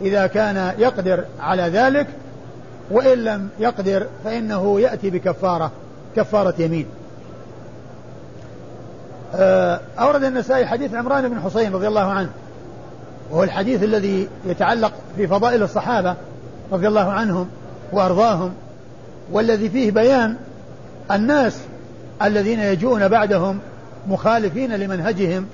[0.00, 2.06] إذا كان يقدر على ذلك
[2.90, 5.70] وإن لم يقدر فإنه يأتي بكفارة
[6.16, 6.86] كفارة يمين.
[9.98, 12.30] أورد النسائي حديث عمران بن حسين رضي الله عنه.
[13.30, 16.14] وهو الحديث الذي يتعلق في فضائل الصحابة
[16.72, 17.48] رضي الله عنهم
[17.92, 18.52] وأرضاهم
[19.32, 20.36] والذي فيه بيان
[21.10, 21.58] الناس
[22.22, 23.58] الذين يجوءون بعدهم
[24.08, 25.46] مخالفين لمنهجهم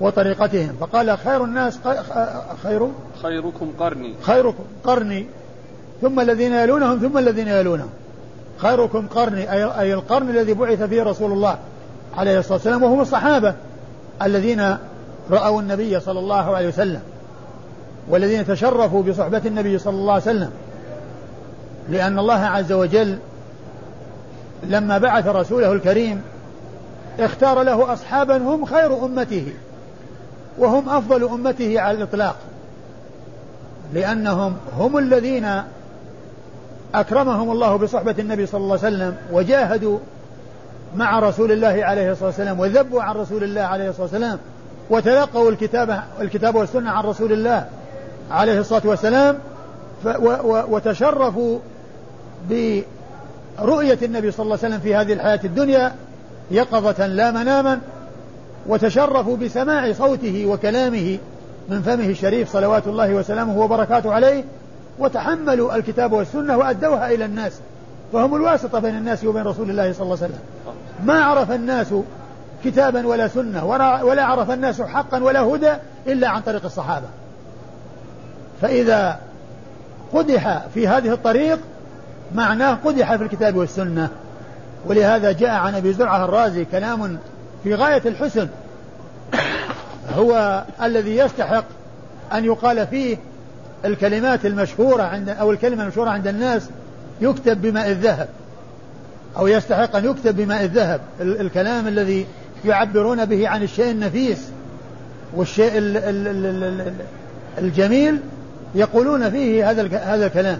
[0.00, 0.76] وطريقتهم.
[0.80, 1.78] فقال خير الناس
[2.62, 2.88] خير؟
[3.22, 4.14] خيركم قرني.
[4.22, 5.26] خيركم قرني.
[6.02, 7.90] ثم الذين يلونهم ثم الذين يلونهم.
[8.58, 11.58] خيركم قرني أي القرن الذي بعث فيه رسول الله.
[12.16, 13.54] عليه الصلاة والسلام وهم الصحابة
[14.22, 14.76] الذين
[15.30, 17.00] رأوا النبي صلى الله عليه وسلم
[18.08, 20.50] والذين تشرفوا بصحبة النبي صلى الله عليه وسلم.
[21.88, 23.18] لأن الله عز وجل
[24.62, 26.22] لما بعث رسوله الكريم
[27.20, 29.52] اختار له أصحابا هم خير أمته
[30.58, 32.36] وهم أفضل أمته على الإطلاق
[33.94, 35.62] لأنهم هم الذين
[36.94, 39.98] أكرمهم الله بصحبة النبي صلى الله عليه وسلم وجاهدوا
[40.96, 44.38] مع رسول الله عليه الصلاة والسلام وذبوا عن رسول الله عليه الصلاة والسلام
[44.90, 47.66] وتلقوا الكتاب الكتاب والسنة عن رسول الله
[48.30, 49.38] عليه الصلاة والسلام
[50.68, 51.58] وتشرفوا
[52.50, 55.94] برؤية النبي صلى الله عليه وسلم في هذه الحياة الدنيا
[56.50, 57.80] يقظة لا مناما
[58.66, 61.18] وتشرفوا بسماع صوته وكلامه
[61.68, 64.44] من فمه الشريف صلوات الله وسلامه وبركاته عليه
[64.98, 67.52] وتحملوا الكتاب والسنة وأدوها إلى الناس
[68.12, 70.40] فهم الواسطة بين الناس وبين رسول الله صلى الله عليه وسلم.
[71.04, 71.86] ما عرف الناس
[72.64, 73.64] كتابا ولا سنة
[74.04, 75.72] ولا عرف الناس حقا ولا هدى
[76.06, 77.06] إلا عن طريق الصحابة.
[78.62, 79.18] فإذا
[80.12, 81.58] قدح في هذه الطريق
[82.34, 84.08] معناه قدح في الكتاب والسنة.
[84.86, 87.18] ولهذا جاء عن أبي زرعة الرازي كلام
[87.64, 88.48] في غاية الحسن.
[90.16, 91.64] هو الذي يستحق
[92.32, 93.16] أن يقال فيه
[93.84, 96.68] الكلمات المشهورة عند أو الكلمة المشهورة عند الناس
[97.20, 98.28] يكتب بماء الذهب.
[99.36, 101.00] أو يستحق أن يكتب بماء الذهب.
[101.20, 102.26] الكلام الذي
[102.64, 104.38] يعبرون به عن الشيء النفيس
[105.34, 105.72] والشيء
[107.58, 108.20] الجميل
[108.74, 110.58] يقولون فيه هذا هذا الكلام.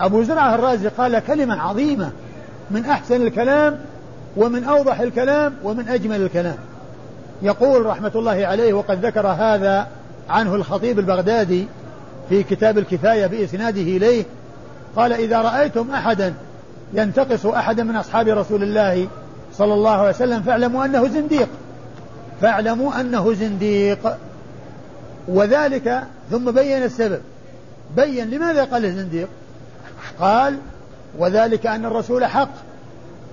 [0.00, 2.10] أبو زرعة الرازي قال كلمة عظيمة
[2.70, 3.78] من أحسن الكلام
[4.36, 6.56] ومن أوضح الكلام ومن أجمل الكلام.
[7.42, 9.86] يقول رحمة الله عليه وقد ذكر هذا
[10.28, 11.66] عنه الخطيب البغدادي
[12.28, 14.24] في كتاب الكفاية بإسناده إليه.
[14.96, 16.34] قال إذا رأيتم أحدا
[16.92, 19.08] ينتقص أحدا من أصحاب رسول الله
[19.54, 21.48] صلى الله عليه وسلم فاعلموا أنه زنديق.
[22.40, 24.16] فاعلموا أنه زنديق.
[25.28, 27.20] وذلك ثم بين السبب.
[27.96, 29.28] بين لماذا قال الزنديق
[30.20, 30.58] قال
[31.18, 32.50] وذلك أن الرسول حق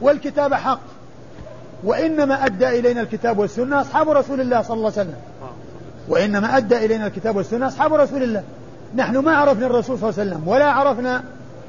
[0.02, 0.80] والكتاب حق.
[1.84, 5.16] وإنما أدى إلينا الكتاب والسنة أصحاب رسول الله صلى الله عليه وسلم.
[6.08, 8.44] وإنما أدى إلينا الكتاب والسنة أصحاب رسول الله.
[8.96, 11.24] نحن ما عرفنا الرسول صلى الله عليه وسلم ولا عرفنا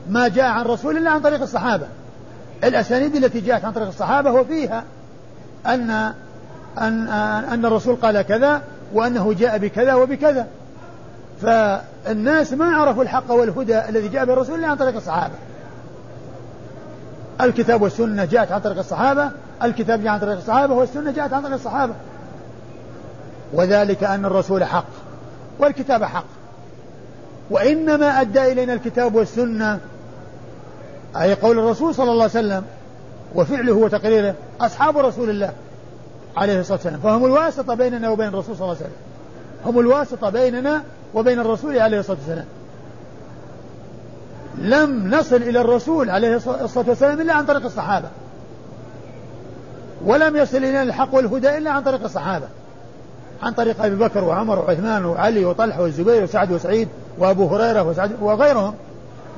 [0.08, 1.86] ما جاء عن رسول الله عن طريق الصحابة.
[2.64, 4.84] الأسانيد التي جاءت عن طريق الصحابة وفيها
[5.66, 5.90] أن
[6.78, 7.08] أن
[7.52, 10.46] أن الرسول قال كذا وأنه جاء بكذا وبكذا.
[11.42, 15.34] فالناس ما عرفوا الحق والهدى الذي جاء به الرسول إلا عن طريق الصحابة.
[17.40, 19.30] الكتاب والسنة جاءت عن طريق الصحابة
[19.62, 21.94] الكتاب جاء عن طريق الصحابة والسنة جاءت عن طريق الصحابة.
[23.52, 24.84] وذلك أن الرسول حق
[25.58, 26.24] والكتاب حق.
[27.50, 29.78] وإنما أدى إلينا الكتاب والسنة
[31.20, 32.64] أي قول الرسول صلى الله عليه وسلم
[33.34, 35.52] وفعله وتقريره أصحاب رسول الله
[36.36, 37.00] عليه الصلاة والسلام.
[37.00, 38.96] فهم الواسطة بيننا وبين الرسول صلى الله عليه وسلم.
[39.66, 40.82] هم الواسطة بيننا
[41.14, 42.46] وبين الرسول عليه الصلاة والسلام.
[44.58, 48.08] لم نصل إلى الرسول عليه الصلاة والسلام إلا عن طريق الصحابة.
[50.04, 52.46] ولم يصل إلينا الحق والهدى إلا عن طريق الصحابة.
[53.42, 58.74] عن طريق أبي بكر وعمر وعثمان وعلي وطلحة والزبير وسعد وسعيد وأبو هريرة وسعد وغيرهم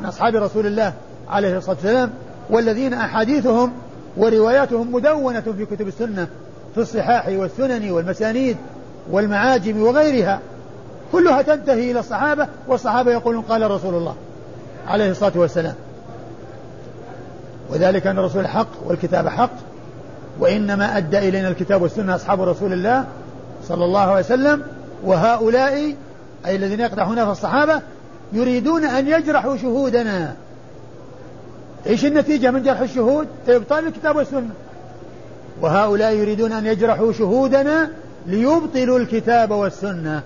[0.01, 0.93] من أصحاب رسول الله
[1.31, 2.11] عليه الصلاة والسلام
[2.51, 3.73] والذين أحاديثهم
[4.17, 6.29] ورواياتهم مدونة في كتب السنة
[6.75, 8.57] في الصحاح والسنن والمسانيد
[9.11, 10.41] والمعاجم وغيرها.
[11.13, 14.15] كلها تنتهي إلى الصحابة والصحابة يقولون قال رسول الله
[14.87, 15.75] عليه الصلاة والسلام
[17.71, 19.51] وذلك أن الرسول حق والكتاب حق
[20.41, 23.05] وإنما أدى إلينا الكتاب والسنة أصحاب رسول الله
[23.69, 24.63] صلى الله عليه وسلم
[25.05, 25.95] وهؤلاء
[26.47, 27.81] أي الذين يقدحون في الصحابة
[28.33, 30.35] يريدون أن يجرحوا شهودنا.
[31.87, 34.51] إيش النتيجة من جرح الشهود؟ إبطال الكتاب والسنة.
[35.61, 37.91] وهؤلاء يريدون أن يجرحوا شهودنا
[38.27, 40.23] ليبطلوا الكتاب والسنة.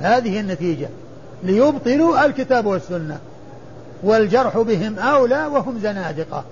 [0.00, 0.88] هذه النتيجة.
[1.42, 3.18] ليبطلوا الكتاب والسنة.
[4.02, 6.44] والجرح بهم أولى وهم زنادقة.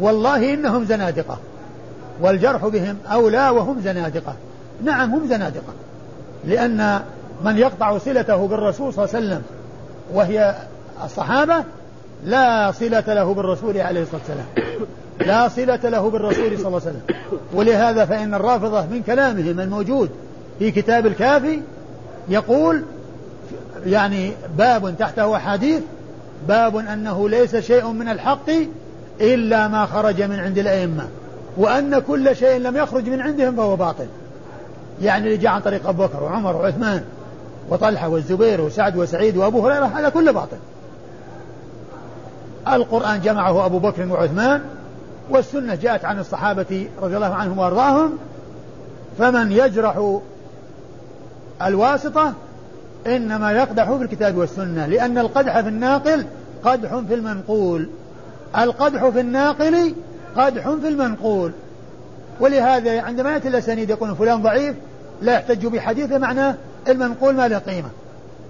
[0.00, 1.38] والله إنهم زنادقة.
[2.20, 4.34] والجرح بهم أولى وهم زنادقة.
[4.84, 5.72] نعم هم زنادقة.
[6.44, 7.00] لأن
[7.44, 9.42] من يقطع صلته بالرسول صلى الله عليه وسلم
[10.14, 10.54] وهي
[11.04, 11.64] الصحابة
[12.24, 14.76] لا صلة له بالرسول عليه الصلاة والسلام.
[15.20, 17.02] لا صلة له بالرسول صلى الله عليه وسلم.
[17.54, 20.10] ولهذا فإن الرافضة من كلامهم الموجود
[20.58, 21.60] في كتاب الكافي
[22.28, 22.82] يقول
[23.86, 25.82] يعني باب تحته أحاديث
[26.48, 28.50] باب أنه ليس شيء من الحق
[29.20, 31.08] إلا ما خرج من عند الأئمة.
[31.56, 34.06] وأن كل شيء لم يخرج من عندهم فهو باطل.
[35.02, 37.04] يعني اللي جاء عن طريق أبو بكر وعمر وعثمان
[37.68, 40.56] وطلحة والزبير وسعد وسعيد وأبو هريرة هذا كله باطل.
[42.68, 44.60] القرآن جمعه أبو بكر وعثمان
[45.30, 48.18] والسنة جاءت عن الصحابة رضي الله عنهم وأرضاهم
[49.18, 50.18] فمن يجرح
[51.62, 52.32] الواسطة
[53.06, 56.24] إنما يقدح في الكتاب والسنة لأن القدح في الناقل
[56.64, 57.88] قدح في المنقول
[58.58, 59.94] القدح في الناقل
[60.36, 61.52] قدح في المنقول.
[62.40, 64.76] ولهذا عندما يأتي الأسانيد يقول فلان ضعيف
[65.22, 66.54] لا يحتج بحديثه معناه
[66.88, 67.88] المنقول ما له قيمة.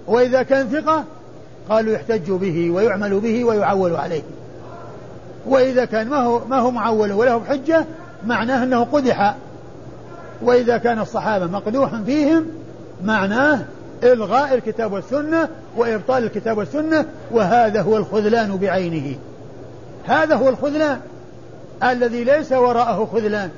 [0.07, 1.03] وإذا كان ثقة
[1.71, 4.21] قالوا يحتج به ويعمل به ويعول عليه.
[5.45, 7.85] وإذا كان ما هو ما هو معول وله حجة
[8.25, 9.35] معناه أنه قدح.
[10.41, 12.45] وإذا كان الصحابة مقدوحا فيهم
[13.03, 13.65] معناه
[14.03, 19.15] إلغاء الكتاب والسنة وإبطال الكتاب والسنة وهذا هو الخذلان بعينه.
[20.05, 20.99] هذا هو الخذلان
[21.83, 23.49] الذي ليس وراءه خذلان.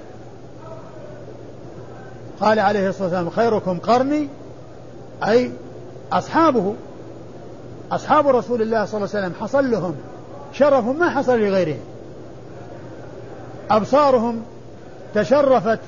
[2.42, 4.28] قال عليه الصلاة والسلام خيركم قرني
[5.28, 5.52] أي
[6.12, 6.76] أصحابه.
[7.92, 9.96] أصحاب رسول الله صلى الله عليه وسلم حصل لهم
[10.54, 11.80] شرف ما حصل لغيرهم.
[13.72, 14.42] أبصارهم
[15.16, 15.80] تشرفت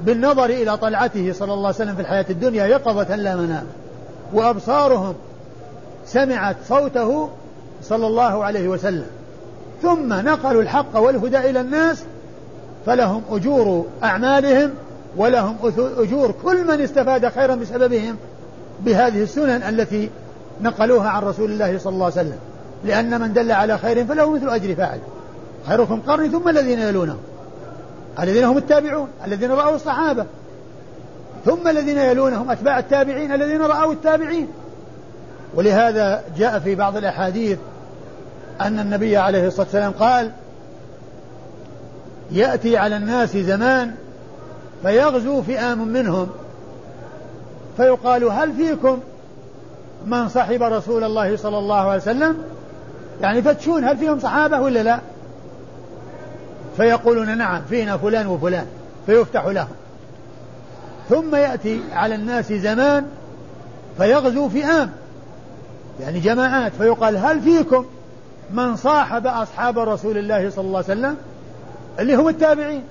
[0.00, 3.66] بالنظر إلى طلعته صلى الله عليه وسلم في الحياة الدنيا يقظة لا منام.
[4.32, 5.14] وأبصارهم
[6.06, 7.28] سمعت صوته
[7.82, 9.06] صلى الله عليه وسلم.
[9.82, 12.04] ثم نقلوا الحق والهدى إلى الناس
[12.86, 14.70] فلهم أجور أعمالهم
[15.16, 15.56] ولهم
[15.98, 18.16] أجور كل من استفاد خيرا بسببهم
[18.80, 20.10] بهذه السنن التي
[20.62, 22.38] نقلوها عن رسول الله صلى الله عليه وسلم.
[22.84, 24.98] لأن من دل على خير فله مثل أجر فاعل.
[25.66, 27.18] خيركم قرني ثم الذين يلونهم
[28.20, 30.26] الذين هم التابعون الذين رأوا الصحابة.
[31.44, 34.48] ثم الذين يلونهم أتباع التابعين الذين رأوا التابعين.
[35.54, 37.58] ولهذا جاء في بعض الأحاديث
[38.60, 40.30] أن النبي عليه الصلاة والسلام قال
[42.32, 43.94] يأتي على الناس زمان
[44.82, 46.28] فيغزو فئام منهم.
[47.76, 49.00] فيقال هل فيكم
[50.06, 52.36] من صحب رسول الله صلى الله عليه وسلم؟
[53.20, 54.98] يعني فتشون هل فيهم صحابة ولا لا؟
[56.76, 58.66] فيقولون نعم فينا فلان وفلان
[59.06, 59.68] فيفتح لهم.
[61.08, 63.06] ثم يأتي على الناس زمان
[63.98, 64.90] فيغزو فئام
[66.00, 67.84] يعني جماعات فيقال هل فيكم
[68.50, 71.16] من صاحب أصحاب رسول الله صلى الله عليه وسلم؟
[71.98, 72.82] اللي هم التابعين.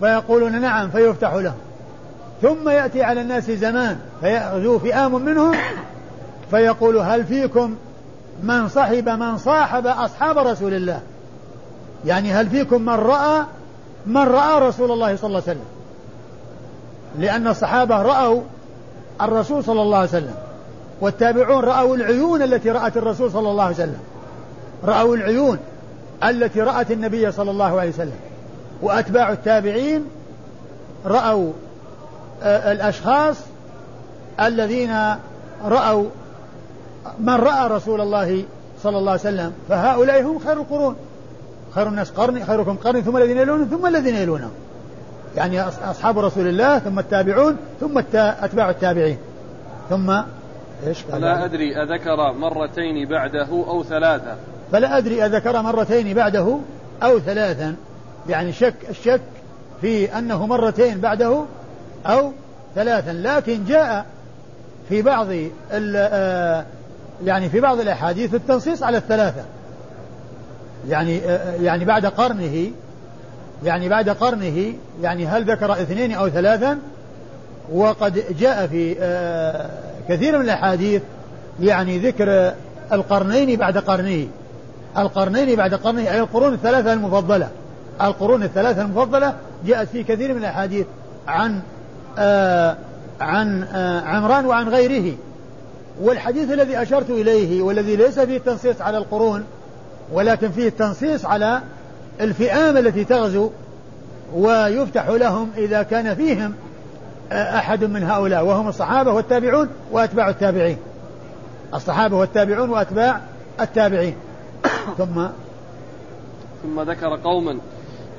[0.00, 1.54] فيقولون نعم فيفتح لهم.
[2.42, 5.56] ثم يأتي على الناس زمان فيغزو فئام منهم
[6.50, 7.74] فيقول هل فيكم
[8.42, 11.00] من صحب من صاحب أصحاب رسول الله؟
[12.04, 13.42] يعني هل فيكم من رأى
[14.06, 15.66] من رأى رسول الله صلى الله عليه وسلم؟
[17.18, 18.40] لأن الصحابة رأوا
[19.22, 20.34] الرسول صلى الله عليه وسلم
[21.00, 24.00] والتابعون رأوا العيون التي رأت الرسول صلى الله عليه وسلم
[24.84, 25.58] رأوا العيون
[26.24, 28.16] التي رأت النبي صلى الله عليه وسلم
[28.82, 30.04] وأتباع التابعين
[31.06, 31.52] رأوا
[32.44, 33.36] الأشخاص
[34.40, 34.96] الذين
[35.64, 36.04] رأوا
[37.20, 38.44] من رأى رسول الله
[38.82, 40.96] صلى الله عليه وسلم فهؤلاء هم خير القرون.
[41.74, 44.50] خير الناس قرني خيركم قرني ثم الذين يلونهم ثم الذين يلونهم.
[45.36, 49.18] يعني أصحاب رسول الله ثم التابعون ثم أتباع التابعين.
[49.90, 50.10] ثم
[50.86, 54.36] إيش؟ فلا أدري أذكر مرتين بعده أو ثلاثة.
[54.72, 56.58] فلا أدري أذكر مرتين بعده
[57.02, 57.76] أو ثلاثا.
[58.28, 59.20] يعني شك الشك
[59.80, 61.44] في أنه مرتين بعده
[62.06, 62.32] أو
[62.74, 64.06] ثلاثا لكن جاء
[64.88, 65.26] في بعض
[65.72, 66.64] آه،
[67.24, 69.44] يعني في بعض الأحاديث التنصيص على الثلاثة.
[70.88, 72.70] يعني آه، يعني بعد قرنه
[73.64, 74.72] يعني بعد قرنه
[75.02, 76.78] يعني هل ذكر اثنين أو ثلاثا؟
[77.72, 79.70] وقد جاء في آه،
[80.08, 81.02] كثير من الأحاديث
[81.60, 82.52] يعني ذكر
[82.92, 84.26] القرنين بعد قرنه.
[84.98, 87.48] القرنين بعد قرنه أي القرون الثلاثة المفضلة.
[88.00, 89.34] القرون الثلاثة المفضلة
[89.66, 90.86] جاءت في كثير من الأحاديث
[91.26, 91.60] عن آه
[93.20, 95.16] عن آه عمران وعن غيره.
[96.00, 99.44] والحديث الذي أشرت إليه والذي ليس فيه التنصيص على القرون
[100.12, 101.60] ولكن فيه التنصيص على
[102.20, 103.50] الفئام التي تغزو
[104.34, 106.54] ويفتح لهم إذا كان فيهم
[107.32, 110.76] آه، أحد من هؤلاء وهم الصحابة والتابعون وأتباع التابعين.
[111.74, 113.20] الصحابة والتابعون وأتباع
[113.60, 114.14] التابعين.
[114.98, 115.26] ثم
[116.62, 117.58] ثم ذكر قوما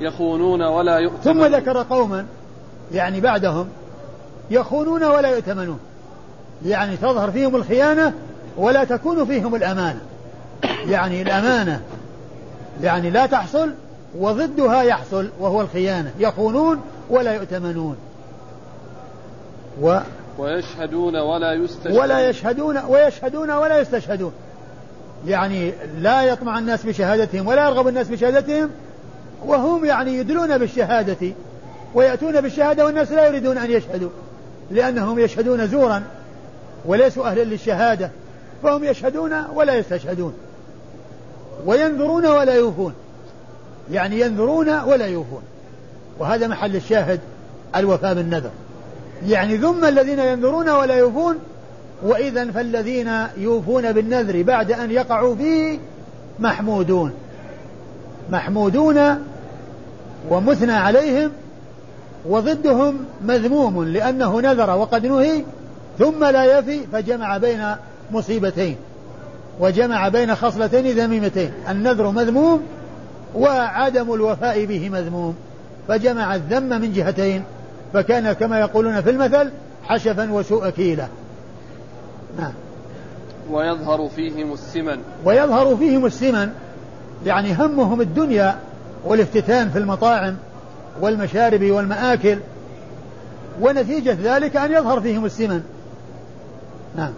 [0.00, 2.26] يخونون ولا يؤتمنون ثم ذكر قوما
[2.92, 3.68] يعني بعدهم
[4.50, 5.78] يخونون ولا يؤتمنون.
[6.66, 8.12] يعني تظهر فيهم الخيانة
[8.56, 10.00] ولا تكون فيهم الأمانة.
[10.88, 11.80] يعني الأمانة
[12.82, 13.70] يعني لا تحصل
[14.18, 16.10] وضدها يحصل وهو الخيانة.
[16.18, 16.80] يخونون
[17.10, 17.96] ولا يؤتمنون.
[19.82, 19.98] و
[20.38, 21.98] ويشهدون ولا يستشهدون.
[22.00, 24.32] ولا يشهدون ويشهدون ولا يستشهدون.
[25.26, 28.70] يعني لا يطمع الناس بشهادتهم ولا يرغب الناس بشهادتهم
[29.46, 31.32] وهم يعني يدلون بالشهادة
[31.94, 34.10] ويأتون بالشهادة والناس لا يريدون أن يشهدوا.
[34.70, 36.02] لأنهم يشهدون زورا
[36.84, 38.10] وليسوا أهلا للشهادة
[38.62, 40.34] فهم يشهدون ولا يستشهدون
[41.66, 42.94] وينذرون ولا يوفون
[43.92, 45.42] يعني ينذرون ولا يوفون
[46.18, 47.20] وهذا محل الشاهد
[47.76, 48.50] الوفاء بالنذر.
[49.26, 51.38] يعني ثم الذين ينذرون ولا يوفون
[52.02, 55.78] وإذا فالذين يوفون بالنذر بعد أن يقعوا فيه
[56.38, 57.12] محمودون
[58.30, 59.24] محمودون
[60.30, 61.30] ومثنى عليهم
[62.28, 65.44] وضدهم مذموم لأنه نذر وقد نهي
[65.98, 67.74] ثم لا يفي فجمع بين
[68.12, 68.76] مصيبتين
[69.60, 72.62] وجمع بين خصلتين ذميمتين النذر مذموم
[73.34, 75.34] وعدم الوفاء به مذموم
[75.88, 77.42] فجمع الذم من جهتين
[77.92, 79.50] فكان كما يقولون في المثل
[79.84, 81.08] حشفا وسوء كيلة.
[82.38, 82.52] نعم.
[83.50, 84.98] ويظهر فيهم السمن.
[85.24, 86.50] ويظهر فيهم السمن
[87.26, 88.58] يعني همهم الدنيا
[89.04, 90.36] والافتتان في المطاعم
[91.00, 92.38] والمشارب والمآكل
[93.60, 95.62] ونتيجة ذلك أن يظهر فيهم السمن.
[96.96, 97.12] نعم.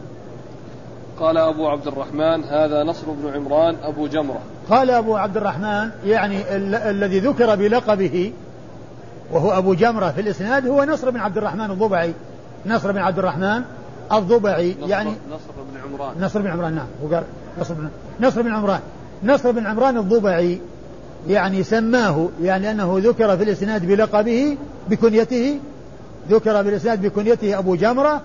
[1.21, 4.39] قال أبو عبد الرحمن هذا نصر بن عمران أبو جمرة.
[4.71, 8.33] قال أبو عبد الرحمن يعني ال- الذي ذكر بلقبه
[9.33, 12.13] وهو أبو جمرة في الإسناد هو نصر بن عبد الرحمن الضبعي.
[12.67, 13.63] نصر بن عبد الرحمن
[14.13, 16.25] الضبعي نصر يعني نصر بن عمران.
[16.25, 17.25] نصر بن عمران نعم هو قال
[17.61, 17.89] نصر بن
[18.21, 18.81] نصر بن عمران.
[19.25, 20.61] نصر بن عمران الضبعي
[21.29, 24.57] يعني سماه يعني أنه ذكر في الإسناد بلقبه
[24.91, 25.59] بكنيته
[26.31, 28.21] ذكر في الإسناد بكنيته أبو جمرة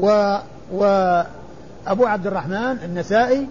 [0.00, 0.36] و
[0.72, 3.46] وأبو عبد الرحمن النسائي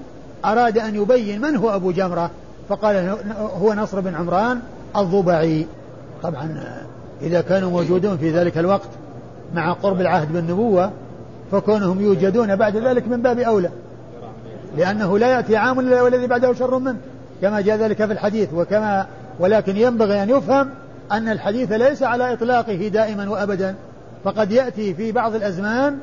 [0.45, 2.31] أراد أن يبين من هو أبو جمرة
[2.69, 3.17] فقال
[3.61, 4.59] هو نصر بن عمران
[4.95, 5.67] الضبعي.
[6.23, 6.63] طبعا
[7.21, 8.89] إذا كانوا موجودون في ذلك الوقت
[9.53, 10.91] مع قرب العهد بالنبوة
[11.51, 13.69] فكونهم يوجدون بعد ذلك من باب أولى
[14.77, 16.97] لأنه لا يأتي عام إلا والذي بعده شر منه.
[17.41, 19.07] كما جاء ذلك في الحديث وكما
[19.39, 20.69] ولكن ينبغي أن يفهم
[21.11, 23.75] أن الحديث ليس على إطلاقه دائما وأبدا
[24.23, 25.97] فقد يأتي في بعض الأزمان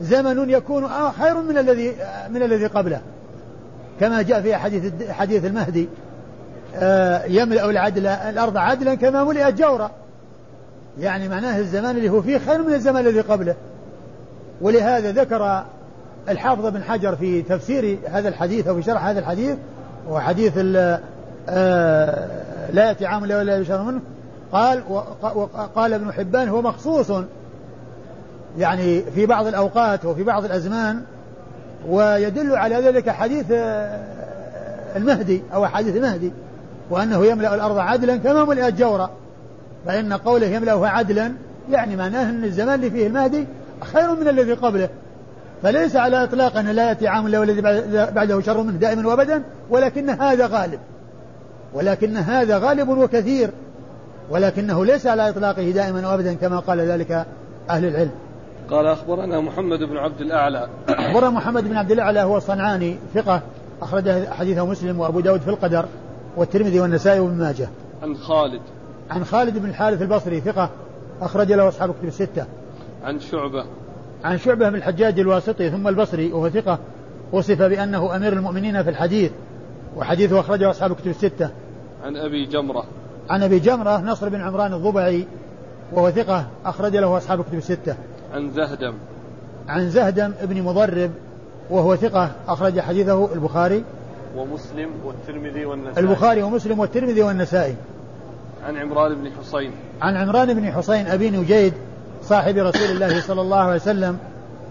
[0.00, 0.88] زمن يكون
[1.20, 1.94] خير من الذي
[2.30, 3.00] من الذي قبله.
[4.00, 5.88] كما جاء في حديث حديث المهدي
[6.76, 9.90] آه، يملأ العدل الأرض عدلا كما ملئت جورا.
[11.00, 13.54] يعني معناه الزمان اللي هو فيه خير من الزمان الذي قبله.
[14.60, 15.64] ولهذا ذكر
[16.28, 19.56] الحافظ بن حجر في تفسير هذا الحديث أو في شرح هذا الحديث
[20.10, 20.52] وحديث
[21.48, 22.28] آه،
[22.72, 24.00] لا يأتي عام لا ولا يشهر منه
[24.52, 24.82] قال
[25.22, 27.12] وقال ابن حبان هو مخصوص
[28.58, 31.02] يعني في بعض الأوقات وفي بعض الأزمان
[31.88, 34.00] ويدل على ذلك حديث آه،
[34.96, 36.32] المهدي أو حديث المهدي
[36.90, 39.10] وأنه يملأ الأرض عدلا كما ملئت جورا
[39.86, 41.32] فإن قوله يملأها عدلا
[41.70, 43.46] يعني معناه أن الزمان اللي فيه المهدي
[43.80, 44.88] خير من الذي قبله.
[45.62, 47.60] فليس على إطلاق أن لا يأتي عام إلا والذي
[48.10, 50.80] بعده شر منه دائما وأبدا ولكن هذا غالب.
[51.74, 53.50] ولكن هذا غالب وكثير.
[54.30, 57.26] ولكنه ليس على إطلاقه دائما وأبدا كما قال ذلك
[57.70, 58.10] أهل العلم.
[58.70, 60.68] قال أخبرنا محمد بن عبد الأعلى.
[60.88, 63.42] أخبرنا محمد بن عبد الأعلى هو الصنعاني ثقة
[63.82, 65.84] أخرج حديثه مسلم وأبو داود في القدر
[66.36, 67.68] والترمذي والنسائي وابن ماجه.
[68.02, 68.60] عن خالد.
[69.10, 70.70] عن خالد بن الحارث البصري ثقة
[71.22, 72.44] أخرج له أصحاب كتب الستة.
[73.04, 73.64] عن شعبة.
[74.24, 76.78] عن شعبة بن الحجاج الواسطي ثم البصري وهو ثقة
[77.32, 79.30] وصف بأنه أمير المؤمنين في الحديث
[79.96, 81.50] وحديثه أخرجه أصحاب كتب الستة.
[82.04, 82.84] عن أبي جمرة.
[83.30, 85.26] عن أبي جمرة نصر بن عمران الضبعي
[85.92, 87.94] وهو ثقة أخرج له أصحاب كتب الستة.
[88.34, 88.94] عن زهدم.
[89.68, 91.10] عن زهدم بن مضرب
[91.70, 93.84] وهو ثقة أخرج حديثه البخاري.
[94.36, 96.06] ومسلم والترمذي والنسائي.
[96.06, 97.74] البخاري ومسلم والترمذي والنسائي.
[98.66, 99.72] عن عمران بن حسين.
[100.02, 101.72] عن عمران بن حسين أبي نجيد
[102.22, 104.18] صاحب رسول الله صلى الله عليه وسلم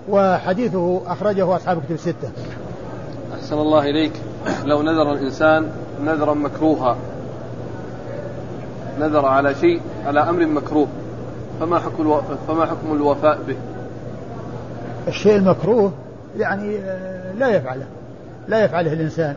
[0.09, 2.29] وحديثه أخرجه أصحاب كتب الستة.
[3.33, 4.13] أحسن الله إليك.
[4.65, 5.71] لو نذر الإنسان
[6.05, 6.97] نذرا مكروها
[8.99, 10.87] نذر على شيء على أمر مكروه
[11.59, 12.21] فما حكم ألو...
[12.47, 13.55] فما حكم الوفاء به؟
[15.07, 15.91] الشيء المكروه
[16.37, 17.85] يعني آه، لا يفعله
[18.47, 19.35] لا يفعله الإنسان.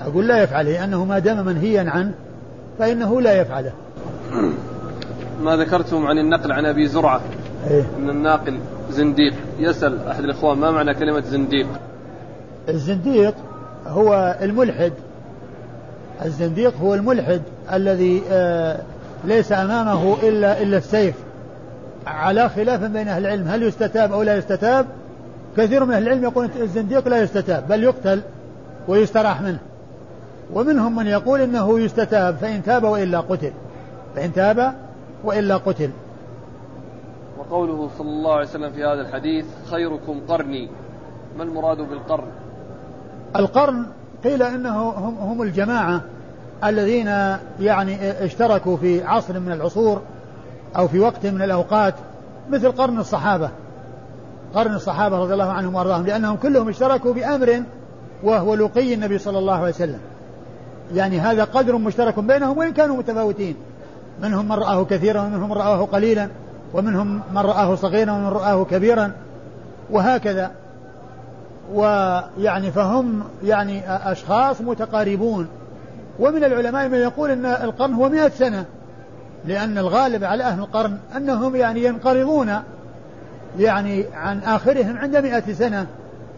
[0.00, 2.12] أقول لا يفعله لأنه ما دام منهيا عنه
[2.78, 3.72] فإنه لا يفعله.
[5.40, 7.20] ما ذكرتم عن النقل عن أبي زرعة
[7.70, 8.58] إيه؟ أن الناقل
[8.90, 9.34] زنديق.
[9.58, 11.66] يسأل أحد الإخوان ما معنى كلمة زنديق؟
[12.68, 13.34] الزنديق
[13.86, 14.92] هو الملحد.
[16.24, 18.80] الزنديق هو الملحد الذي آه
[19.24, 21.14] ليس أمامه إلا إلا السيف.
[22.06, 24.86] على خلاف بين أهل العلم هل يستتاب أو لا يستتاب؟
[25.56, 28.20] كثير من أهل العلم يقول الزنديق لا يستتاب بل يقتل
[28.88, 29.58] ويستراح منه.
[30.52, 33.52] ومنهم من يقول إنه يستتاب فإن تاب وإلا قتل.
[34.16, 34.74] فإن تاب
[35.24, 35.90] وإلا قتل.
[37.38, 40.68] وقوله صلى الله عليه وسلم في هذا الحديث خيركم قرني.
[41.38, 42.28] ما المراد بالقرن؟
[43.36, 43.86] القرن
[44.24, 46.00] قيل إنه هم, هم الجماعة
[46.64, 47.06] الذين
[47.60, 50.02] يعني اشتركوا في عصر من العصور
[50.76, 51.94] أو في وقت من الأوقات
[52.50, 53.50] مثل قرن الصحابة.
[54.54, 57.62] قرن الصحابة رضي الله عنهم وأرضاهم لأنهم كلهم اشتركوا بأمر
[58.22, 60.00] وهو لقي النبي صلى الله عليه وسلم.
[60.94, 63.56] يعني هذا قدر مشترك بينهم وإن كانوا متفاوتين.
[64.22, 66.28] منهم من رآه كثيرا ومنهم من رآه قليلا
[66.74, 69.12] ومنهم من رآه صغيرا ومن رآه كبيرا
[69.90, 70.50] وهكذا.
[71.72, 75.48] ويعني فهم يعني أشخاص متقاربون.
[76.18, 78.64] ومن العلماء من يقول أن القرن هو مئة سنة
[79.44, 82.52] لأن الغالب على أهل القرن أنهم يعني ينقرضون
[83.58, 85.86] يعني عن آخرهم عند مئة سنة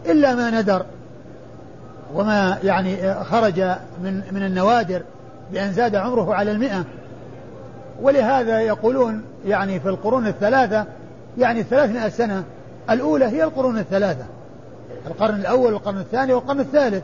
[0.05, 0.85] إلا ما ندر
[2.13, 3.59] وما يعني خرج
[4.03, 5.01] من من النوادر
[5.51, 6.83] بأن زاد عمره على المئة.
[8.01, 10.85] ولهذا يقولون يعني في القرون الثلاثة
[11.37, 12.43] يعني الثلاثمائة سنة
[12.89, 14.25] الأولى هي القرون الثلاثة.
[15.07, 17.03] القرن الأول والقرن الثاني والقرن الثالث.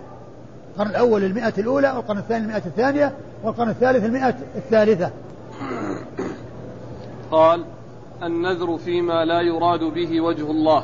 [0.72, 3.14] القرن الأول المئة الأولى والقرن الثاني المئة الثانية
[3.44, 5.12] والقرن الثالث المئة الثالثة.
[7.32, 7.66] قال
[8.24, 10.84] النذر فيما لا يراد به وجه الله.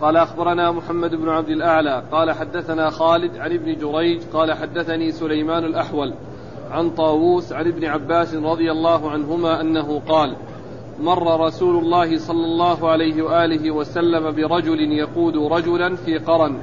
[0.00, 2.02] قال أخبرنا محمد بن عبد الأعلى.
[2.12, 4.22] قال حدثنا خالد عن ابن جريج.
[4.32, 6.14] قال حدثني سليمان الأحول.
[6.70, 10.36] عن طاووس عن ابن عباس رضي الله عنهما أنه قال
[11.00, 16.56] مر رسول الله صلى الله عليه وآله وسلم برجل يقود رجلا في قرن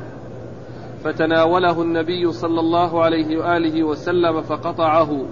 [1.03, 5.25] فتناوله النبي صلى الله عليه وآله وسلم فقطعه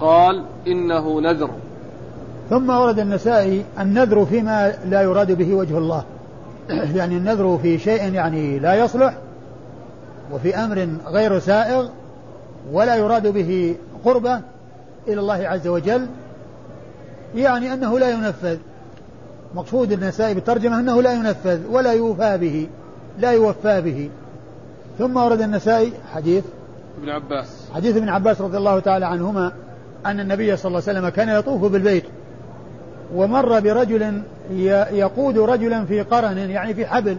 [0.00, 1.50] قال إنه نذر.
[2.50, 6.04] ثم ورد النسائي النذر فيما لا يراد به وجه الله
[6.98, 9.14] يعني النذر في شيء يعني لا يصلح
[10.32, 11.88] وفي أمر غير سائغ
[12.72, 14.40] ولا يراد به قربة
[15.08, 16.06] إلى الله عز وجل
[17.34, 18.56] يعني أنه لا ينفذ.
[19.54, 22.68] مقصود النسائي بالترجمة أنه لا ينفذ ولا يوفى به
[23.18, 24.10] لا يوفى به.
[24.98, 26.44] ثم ورد النسائي حديث
[26.98, 27.68] ابن عباس.
[27.74, 29.52] حديث ابن عباس رضي الله تعالى عنهما
[30.06, 32.04] أن النبي صلى الله عليه وسلم كان يطوف بالبيت
[33.14, 34.22] ومر برجل
[34.92, 37.16] يقود رجلا في قرن يعني في حبل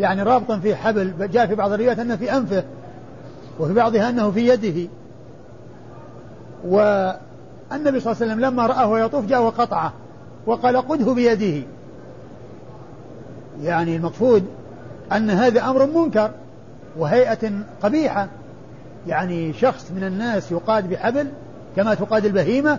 [0.00, 2.64] يعني رابطا في حبل جاء في بعض الروايات أنه في أنفه
[3.60, 4.88] وفي بعضها أنه في يده.
[6.64, 9.92] والنبي صلى الله عليه وسلم لما رآه يطوف جاء وقطعه
[10.46, 11.66] وقال قده بيده
[13.62, 14.44] يعني المقصود
[15.12, 16.30] أن هذا أمر منكر
[16.98, 17.50] وهيئة
[17.82, 18.28] قبيحة.
[19.06, 21.28] يعني شخص من الناس يقاد بحبل
[21.76, 22.78] كما تقاد البهيمة.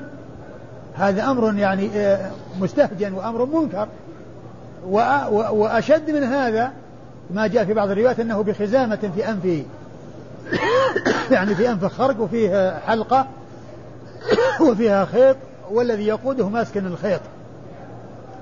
[0.96, 3.88] هذا أمر يعني آه، مستهجن وأمر منكر.
[5.52, 6.72] وأشد من هذا
[7.34, 9.64] ما جاء في بعض الروايات أنه بخزامة في أنفه.
[11.36, 13.28] يعني في أنف خرق وفيه حلقة.
[14.70, 15.36] وفيها خيط
[15.72, 17.22] والذي يقوده ماسك الخيط.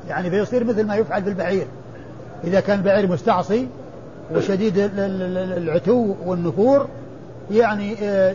[0.10, 1.68] يعني فيصير مثل ما يفعل بالبعير
[2.44, 3.68] إذا كان البعير مستعصي
[4.36, 4.74] وشديد
[5.58, 6.88] العتو والنفور
[7.52, 8.32] يعني آه،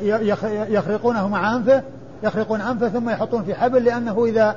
[0.68, 1.82] يخرقونه مع أنفه
[2.22, 4.57] يخرقون أنفه ثم يحطون في حبل لأنه إذا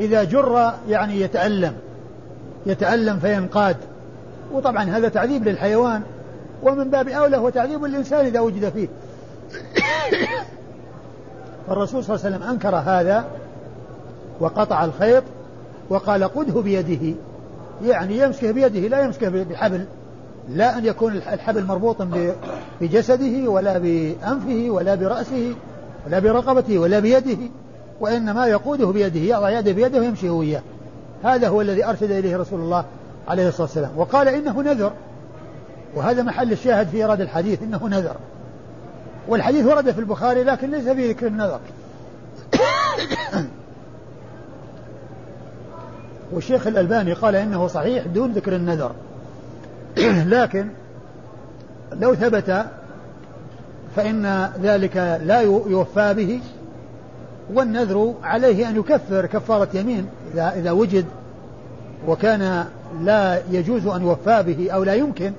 [0.00, 1.72] إذا جر يعني يتألم.
[2.66, 3.76] يتألم فينقاد.
[4.52, 6.02] وطبعا هذا تعذيب للحيوان.
[6.62, 8.88] ومن باب أولى هو تعذيب للإنسان إذا وجد فيه.
[11.68, 13.24] فالرسول صلى الله عليه وسلم أنكر هذا
[14.40, 15.22] وقطع الخيط
[15.90, 17.14] وقال قده بيده
[17.84, 19.84] يعني يمسكه بيده لا يمسكه بحبل
[20.48, 22.34] لا أن يكون الحبل مربوطا
[22.80, 25.54] بجسده ولا بأنفه ولا برأسه
[26.06, 27.38] ولا برقبته ولا بيده
[28.00, 30.62] وإنما يقوده بيده يضع يده بيده ويمشي هو إياه
[31.24, 32.84] هذا هو الذي أرشد إليه رسول الله
[33.28, 33.90] عليه الصلاة والسلام.
[33.96, 34.92] وقال إنه نذر
[35.96, 38.16] وهذا محل الشاهد في إيراد الحديث إنه نذر.
[39.28, 41.60] والحديث ورد في البخاري لكن ليس في ذكر النذر.
[46.32, 48.92] والشيخ الألباني قال إنه صحيح دون ذكر النذر.
[50.26, 50.68] لكن
[51.92, 52.66] لو ثبت
[53.96, 56.40] فإن ذلك لا يوفى به
[57.54, 61.04] والنذر عليه أن يكفر كفارة يمين إذا إذا وجد
[62.08, 62.64] وكان
[63.02, 65.32] لا يجوز أن يوفى به أو لا يمكن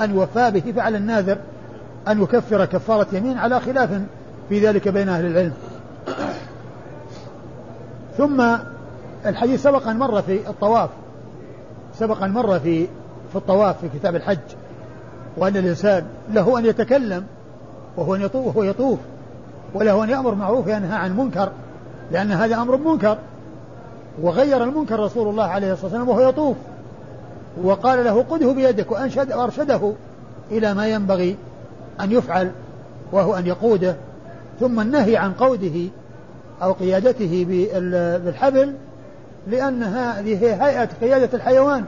[0.00, 1.38] أن يوفى به فعلى الناذر
[2.08, 4.00] أن يكفر كفارة يمين على خلاف
[4.48, 5.52] في ذلك بين أهل العلم.
[8.18, 8.56] ثم
[9.26, 10.90] الحديث سبق أن مر في الطواف.
[11.98, 12.86] سبق أن مر في
[13.32, 14.38] في الطواف في كتاب الحج.
[15.36, 17.26] وأن الإنسان له أن يتكلم
[17.96, 18.98] وهو يطوف وهو يطوف.
[19.74, 21.48] وله أن يأمر معروف وينهى عن منكر
[22.12, 23.18] لأن هذا أمر منكر.
[24.22, 26.56] وغير المنكر رسول الله عليه الصلاة والسلام وهو يطوف.
[27.62, 29.92] وقال له قده بيدك وأنشد وأرشده
[30.50, 31.36] إلى ما ينبغي.
[32.00, 32.50] أن يفعل
[33.12, 33.96] وهو أن يقوده
[34.60, 35.88] ثم النهي عن قوده
[36.62, 37.46] أو قيادته
[38.24, 38.74] بالحبل
[39.48, 41.84] لأن هذه هيئة قيادة الحيوان.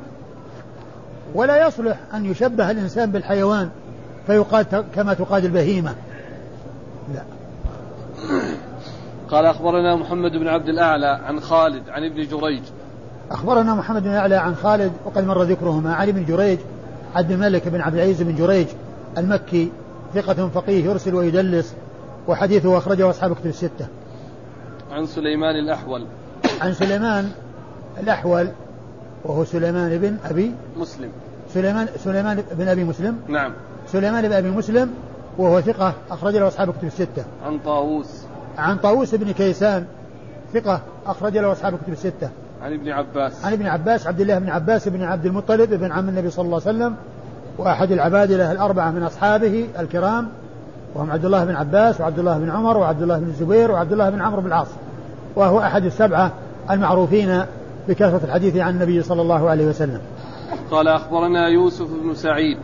[1.35, 3.71] ولا يصلح أن يشبه الإنسان بالحيوان
[4.27, 5.95] فيقاد كما تقاد البهيمة.
[7.15, 7.23] لا.
[9.31, 12.63] قال أخبرنا محمد بن عبد الأعلى عن خالد عن ابن جريج.
[13.31, 16.59] أخبرنا محمد بن الأعلى عن خالد وقد مر ذكرهما عن ابن جريج
[17.15, 18.67] عبد الملك بن عبد العزيز بن جريج
[19.19, 19.71] المكي
[20.15, 21.75] ثقة فقيه يرسل ويدلس
[22.29, 23.87] وحديثه أخرجه أصحاب كتب الستة.
[24.93, 26.07] عن سليمان الأحول.
[26.61, 27.31] عن سليمان
[28.01, 28.49] الأحول
[29.25, 31.11] وهو سليمان بن أبي مسلم.
[31.55, 33.19] سليمان سليمان بن أبي مسلم.
[33.29, 33.53] نعم.
[33.87, 34.91] سليمان بن أبي مسلم
[35.39, 37.25] وهو ثقة أخرج له أصحاب كتب الستة.
[37.45, 38.23] عن طاووس.
[38.59, 39.87] عن طاووس بن كيسان
[40.53, 42.31] ثقة أخرج له أصحاب كتب الستة.
[42.63, 43.45] عن ابن عباس.
[43.45, 46.61] عن ابن عباس عبد الله بن عباس بن عبد المطلب بن عم النبي صلى الله
[46.67, 46.97] عليه وسلم
[47.59, 50.29] وأحد العبادلة الأربعة من أصحابه الكرام
[50.95, 54.11] وهم عبد الله بن عباس وعبد الله بن عمر وعبد الله بن الزبير وعبد الله
[54.11, 54.69] بن عمرو بن العاص.
[55.37, 56.33] وهو أحد السبعة
[56.71, 57.43] المعروفين
[57.89, 60.01] بكثرة الحديث عن النبي صلى الله عليه وسلم.
[60.71, 62.59] قال أخبرنا يوسف بن سعيد.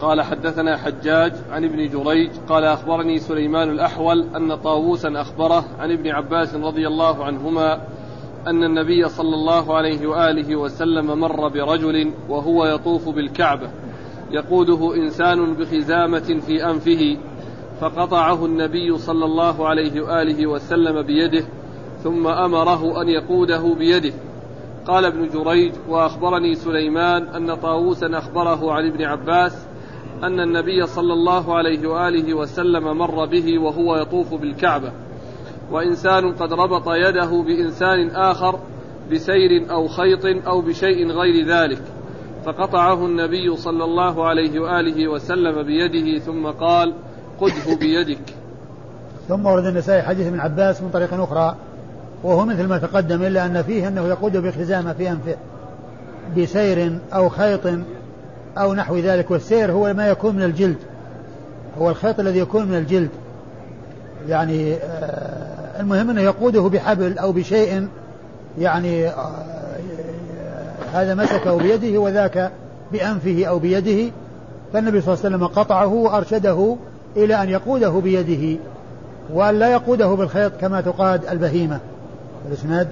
[0.00, 2.30] قال حدثنا حجاج عن ابن جريج.
[2.48, 7.80] قال أخبرني سليمان الأحول أن طاووسا أخبره عن ابن عباس رضي الله عنهما
[8.46, 13.68] أن النبي صلى الله عليه وآله وسلم مر برجل وهو يطوف بالكعبة.
[14.30, 17.16] يقوده إنسان بخزامة في أنفه
[17.80, 21.44] فقطعه النبي صلى الله عليه وآله وسلم بيده
[22.02, 24.12] ثم أمره أن يقوده بيده.
[24.86, 29.66] قال ابن جريج وأخبرني سليمان أن طاووسا أخبره عن ابن عباس
[30.22, 34.92] أن النبي صلى الله عليه وآله وسلم مر به وهو يطوف بالكعبة.
[35.70, 38.60] وإنسان قد ربط يده بإنسان آخر
[39.12, 41.82] بسير أو خيط أو بشيء غير ذلك.
[42.44, 46.94] فقطعه النبي صلى الله عليه وآله وسلم بيده ثم قال
[47.40, 48.34] قده بيدك.
[49.28, 51.56] ثم ورد النسائي حديث ابن عباس من طريق أخرى
[52.22, 55.36] وهو مثل ما تقدم إلا أن فيه أنه يقود بخزامة في أنفه
[56.36, 57.60] بسير أو خيط
[58.58, 60.76] أو نحو ذلك والسير هو ما يكون من الجلد
[61.78, 63.10] هو الخيط الذي يكون من الجلد.
[64.28, 67.88] يعني آه، المهم أنه يقوده بحبل أو بشيء
[68.58, 69.59] يعني آه،
[70.92, 72.52] هذا مسكه بيده وذاك
[72.92, 74.12] بأنفه أو بيده
[74.72, 76.76] فالنبي صلى الله عليه وسلم قطعه وأرشده
[77.16, 78.60] إلى أن يقوده بيده
[79.32, 81.80] وأن لا يقوده بالخيط كما تقاد البهيمة.
[82.48, 82.88] الإسناد؟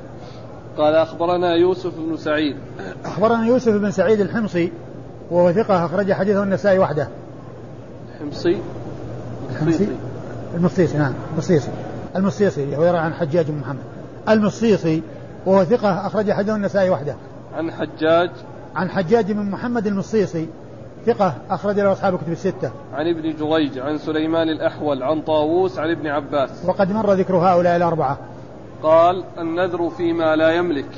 [0.77, 2.57] قال أخبرنا يوسف بن سعيد.
[3.05, 4.73] أخبرنا يوسف بن سعيد الحمصي
[5.31, 7.09] وهو ثقة أخرج حديثه النسائي وحده.
[8.15, 8.59] الحمصي
[9.51, 9.89] الحمصي
[10.55, 10.99] المصيصي.
[10.99, 11.69] نعم المصيصي.
[12.17, 13.83] المصيصي ويرى عن حجاج بن محمد.
[14.29, 15.03] المصيصي
[15.47, 17.15] وهو ثقة أخرج حديثه النسائي وحده.
[17.55, 18.31] عن حجاج
[18.77, 20.49] عن حجاج بن محمد المصيصي
[21.07, 22.71] ثقة أخرج له أصحاب الكتب الستة.
[22.95, 26.65] عن ابن جريج عن سليمان الأحول عن طاووس عن ابن عباس.
[26.67, 28.19] وقد مر ذكر هؤلاء الأربعة.
[28.83, 30.89] قال النذر فيما لا يملك.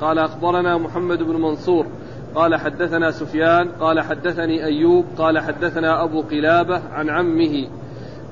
[0.00, 1.86] قال أخبرنا محمد بن منصور
[2.34, 7.68] قال حدثنا سفيان قال حدثني أيوب قال حدثنا أبو قلابة عن عمه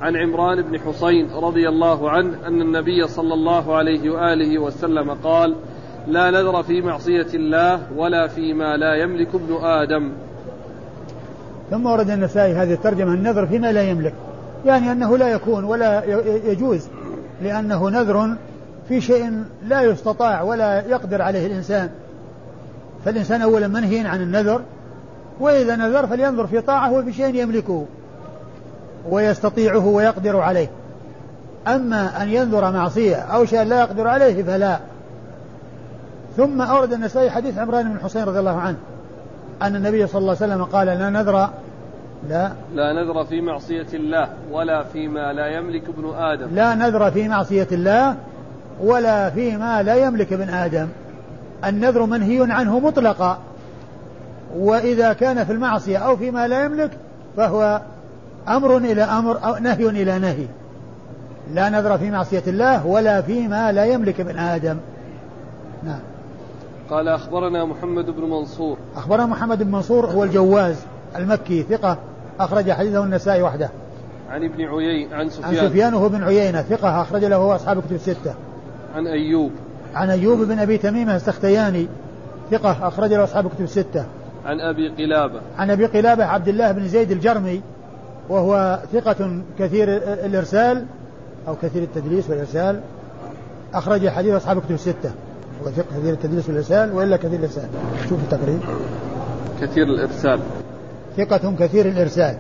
[0.01, 5.57] عن عمران بن حسين رضي الله عنه أن النبي صلى الله عليه وآله وسلم قال
[6.11, 10.13] لا نذر في معصية الله ولا فيما لا يملك ابن آدم.
[11.71, 14.15] ثم ورد النسائي هذه الترجمة النذر فيما لا يملك.
[14.67, 16.05] يعني أنه لا يكون ولا
[16.45, 16.89] يجوز
[17.43, 18.37] لأنه نذر
[18.89, 21.91] في شيء لا يستطاع ولا يقدر عليه الإنسان.
[23.05, 24.61] فالإنسان أولا منهي عن النذر
[25.41, 27.87] وإذا نذر فلينظر في طاعة وفي شيء يملكه
[29.11, 30.69] ويستطيعه ويقدر عليه.
[31.67, 34.79] أما أن ينذر معصية أو شيء لا يقدر عليه فلا.
[36.41, 38.77] ثم أورد النسائي حديث عمران بن حسين رضي الله عنه
[39.63, 41.49] أن النبي صلى الله عليه وسلم قال لا نذر
[42.29, 42.53] لا.
[42.75, 46.49] لا نذر في معصية الله ولا فيما لا يملك ابن آدم.
[46.55, 48.17] لا نذر في معصية الله
[48.83, 50.89] ولا فيما لا يملك ابن آدم.
[51.65, 53.39] النذر منهي عنه مطلقا.
[54.57, 56.91] وإذا كان في المعصية أو فيما لا يملك
[57.37, 57.81] فهو
[58.49, 60.47] أمر إلى أمر أو نهي إلى نهي.
[61.55, 64.77] لا نذر في معصية الله ولا فيما لا يملك ابن آدم.
[65.85, 66.10] نعم.
[66.91, 68.79] قال أخبرنا محمد بن منصور.
[68.97, 70.77] أخبرنا محمد بن منصور هو الجواز
[71.17, 71.99] المكي ثقة
[72.41, 73.71] أخرج حديثه النسائي وحده.
[74.31, 75.95] عن ابن عيين عن سفيان عن سفيان.
[75.95, 78.35] وهو بن عيينة ثقة أخرج له أصحاب كتب الستة.
[78.95, 79.51] عن أيوب.
[79.95, 81.89] عن أيوب بن أبي تميمة السختياني
[82.51, 84.05] ثقة أخرج له أصحاب كتب الستة.
[84.47, 85.41] عن أبي قلابة.
[85.59, 87.63] عن أبي قلابة عبد الله بن زيد الجرمي
[88.29, 89.89] وهو ثقة كثير
[90.27, 90.87] الإرسال
[91.49, 92.81] أو كثير التدليس والإرسال
[93.75, 95.13] أخرج حديث أصحاب كتب الستة.
[95.65, 97.69] هو ثقة كثير التدليس والإرسال وإلا كثير الإرسال
[98.09, 98.61] شوف التقريب.
[99.61, 100.41] كثير الإرسال.
[101.17, 102.37] ثقة كثير الإرسال.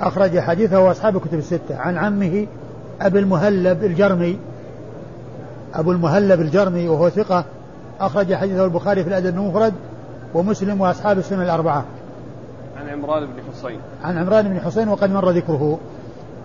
[0.00, 1.76] أخرج حديثه أصحاب كتب الستة.
[1.76, 2.46] عن عمه
[3.00, 4.38] أبي المهلب الجرمي.
[5.74, 7.44] أبو المهلب الجرمي وهو ثقة.
[8.00, 9.72] أخرج حديثه البخاري في الأدب المفرد
[10.34, 11.84] ومسلم وأصحاب السنة الأربعة.
[12.76, 13.78] عن عمران بن حسين.
[14.04, 15.78] عن عمران بن حسين وقد مر ذكره.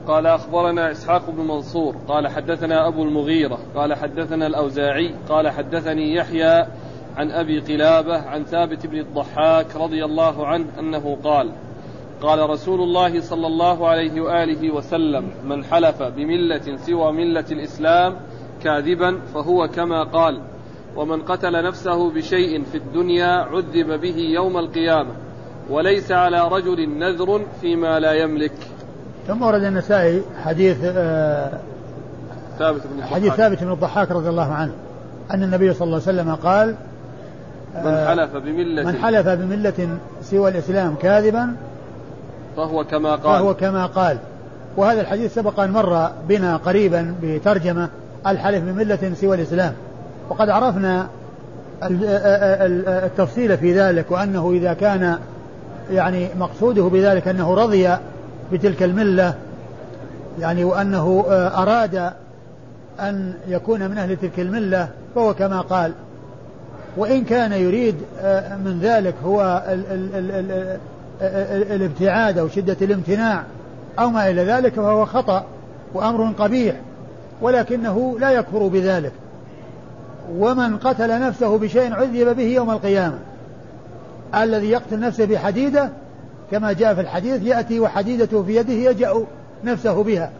[0.07, 6.65] قال أخبرنا إسحاق بن منصور قال حدثنا أبو المغيرة قال حدثنا الأوزاعي قال حدثني يحيى
[7.17, 11.51] عن أبي قلابة عن ثابت بن الضحاك رضي الله عنه أنه قال
[12.21, 18.15] قال رسول الله صلى الله عليه وآله وسلم من حلف بملة سوى ملة الإسلام
[18.63, 20.41] كاذبا فهو كما قال
[20.95, 25.11] ومن قتل نفسه بشيء في الدنيا عذب به يوم القيامة
[25.69, 28.53] وليس على رجل نذر فيما لا يملك
[29.27, 31.51] ثم ورد النسائي حديث آه
[32.59, 34.71] ثابت بن حديث ثابت بن الضحاك رضي الله عنه
[35.31, 36.75] أن النبي صلى الله عليه وسلم قال
[37.75, 38.83] من حلف بملة.
[38.83, 41.55] من حلف بملة سوى الإسلام كاذبا
[42.57, 43.39] فهو كما قال.
[43.39, 44.17] فهو كما قال.
[44.77, 47.89] وهذا الحديث سبق أن مر بنا قريبا بترجمة
[48.27, 49.73] الحلف بملة سوى الإسلام.
[50.29, 51.07] وقد عرفنا
[51.83, 55.17] التفصيل في ذلك وأنه إذا كان
[55.91, 57.89] يعني مقصوده بذلك أنه رضي
[58.51, 59.35] بتلك الملة
[60.39, 62.11] يعني وأنه أراد
[62.99, 65.93] أن يكون من أهل تلك الملة فهو كما قال
[66.97, 67.95] وإن كان يريد
[68.65, 70.31] من ذلك هو ال ال ال
[71.21, 73.43] ال الابتعاد أو شدة الامتناع
[73.99, 75.45] أو ما إلى ذلك فهو خطأ
[75.93, 76.75] وأمر قبيح
[77.41, 79.11] ولكنه لا يكفر بذلك.
[80.37, 83.17] ومن قتل نفسه بشيء عذب به يوم القيامة
[84.35, 85.89] الذي يقتل نفسه بحديدة
[86.51, 89.25] كما جاء في الحديث يأتي وحديدته في يده يجأ
[89.63, 90.31] نفسه بها.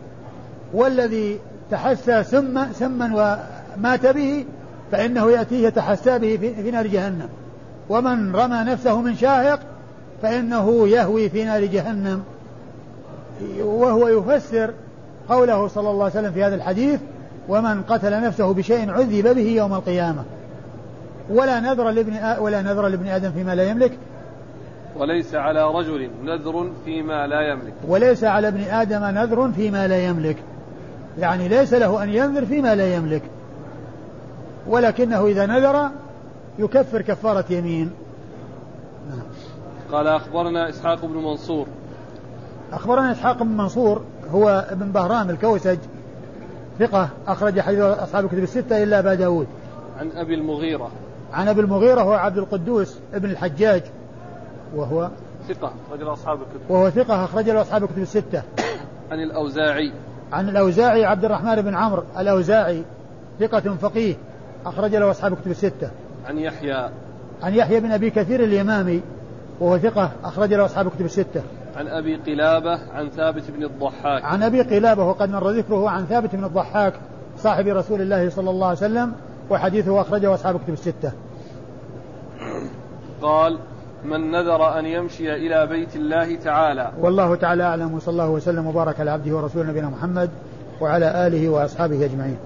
[0.74, 1.40] والذي
[1.72, 3.38] تحسى سما سما
[3.78, 4.46] ومات به
[4.92, 7.30] فإنه يأتيه يتحسى به في نار جهنم.
[7.90, 9.60] ومن رمى نفسه من شاهق
[10.22, 12.24] فإنه يهوي في نار جهنم.
[13.60, 14.72] وهو يفسر
[15.30, 17.00] قوله صلى الله عليه وسلم في هذا الحديث
[17.50, 20.24] ومن قتل نفسه بشيء عذب به يوم القيامة.
[21.30, 23.92] ولا نذر لابن ولا نذر لابن آدم فيما لا يملك
[24.98, 27.74] وليس على رجل نذر فيما لا يملك.
[27.88, 30.38] وليس على ابن آدم نذر فيما لا يملك.
[31.20, 33.22] يعني ليس له أن ينذر فيما لا يملك.
[34.68, 35.90] ولكنه إذا نذر
[36.60, 37.92] يكفر كفارة يمين.
[39.92, 41.68] قال أخبرنا إسحاق بن منصور.
[42.74, 45.78] أخبرنا إسحاق بن منصور هو ابن بهرام الكوسج
[46.80, 49.48] ثقة أخرج حديث أصحاب الكتب الستة إلا أبا داود.
[50.00, 50.92] عن أبي المغيرة.
[51.34, 53.84] عن أبي المغيرة هو عبد القدوس ابن الحجاج.
[54.76, 55.10] وهو
[55.48, 56.72] ثقة أخرج له أصحاب الكتب.
[56.72, 58.44] وهو ثقة أخرج له أصحاب الكتب الستة.
[59.12, 59.94] عن الأوزاعي.
[60.32, 62.04] عن الأوزاعي عبد الرحمن بن عمرو.
[62.18, 62.84] الأوزاعي
[63.40, 64.16] ثقة فقيه
[64.66, 65.92] أخرج له أصحاب الكتب الستة.
[66.26, 66.90] عن يحيى.
[67.42, 69.02] عن يحيى بن أبي كثير اليمامي
[69.60, 71.42] وهو ثقة أخرج له أصحاب الكتب الستة.
[71.76, 74.24] عن أبي قلابة عن ثابت بن الضحاك.
[74.24, 76.94] عن أبي قلابة وقد مر ذكره عن ثابت بن الضحاك
[77.38, 79.14] صاحب رسول الله صلى الله عليه وسلم
[79.50, 81.12] وحديثه أخرجه أصحاب الكتب الستة.
[83.22, 83.58] قال
[84.06, 86.92] من نذر أن يمشي إلى بيت الله تعالى.
[87.00, 90.30] والله تعالى أعلم وصلى الله وسلم وبارك على عبده ورسوله نبينا محمد
[90.82, 92.38] وعلى آله وأصحابه أجمعين.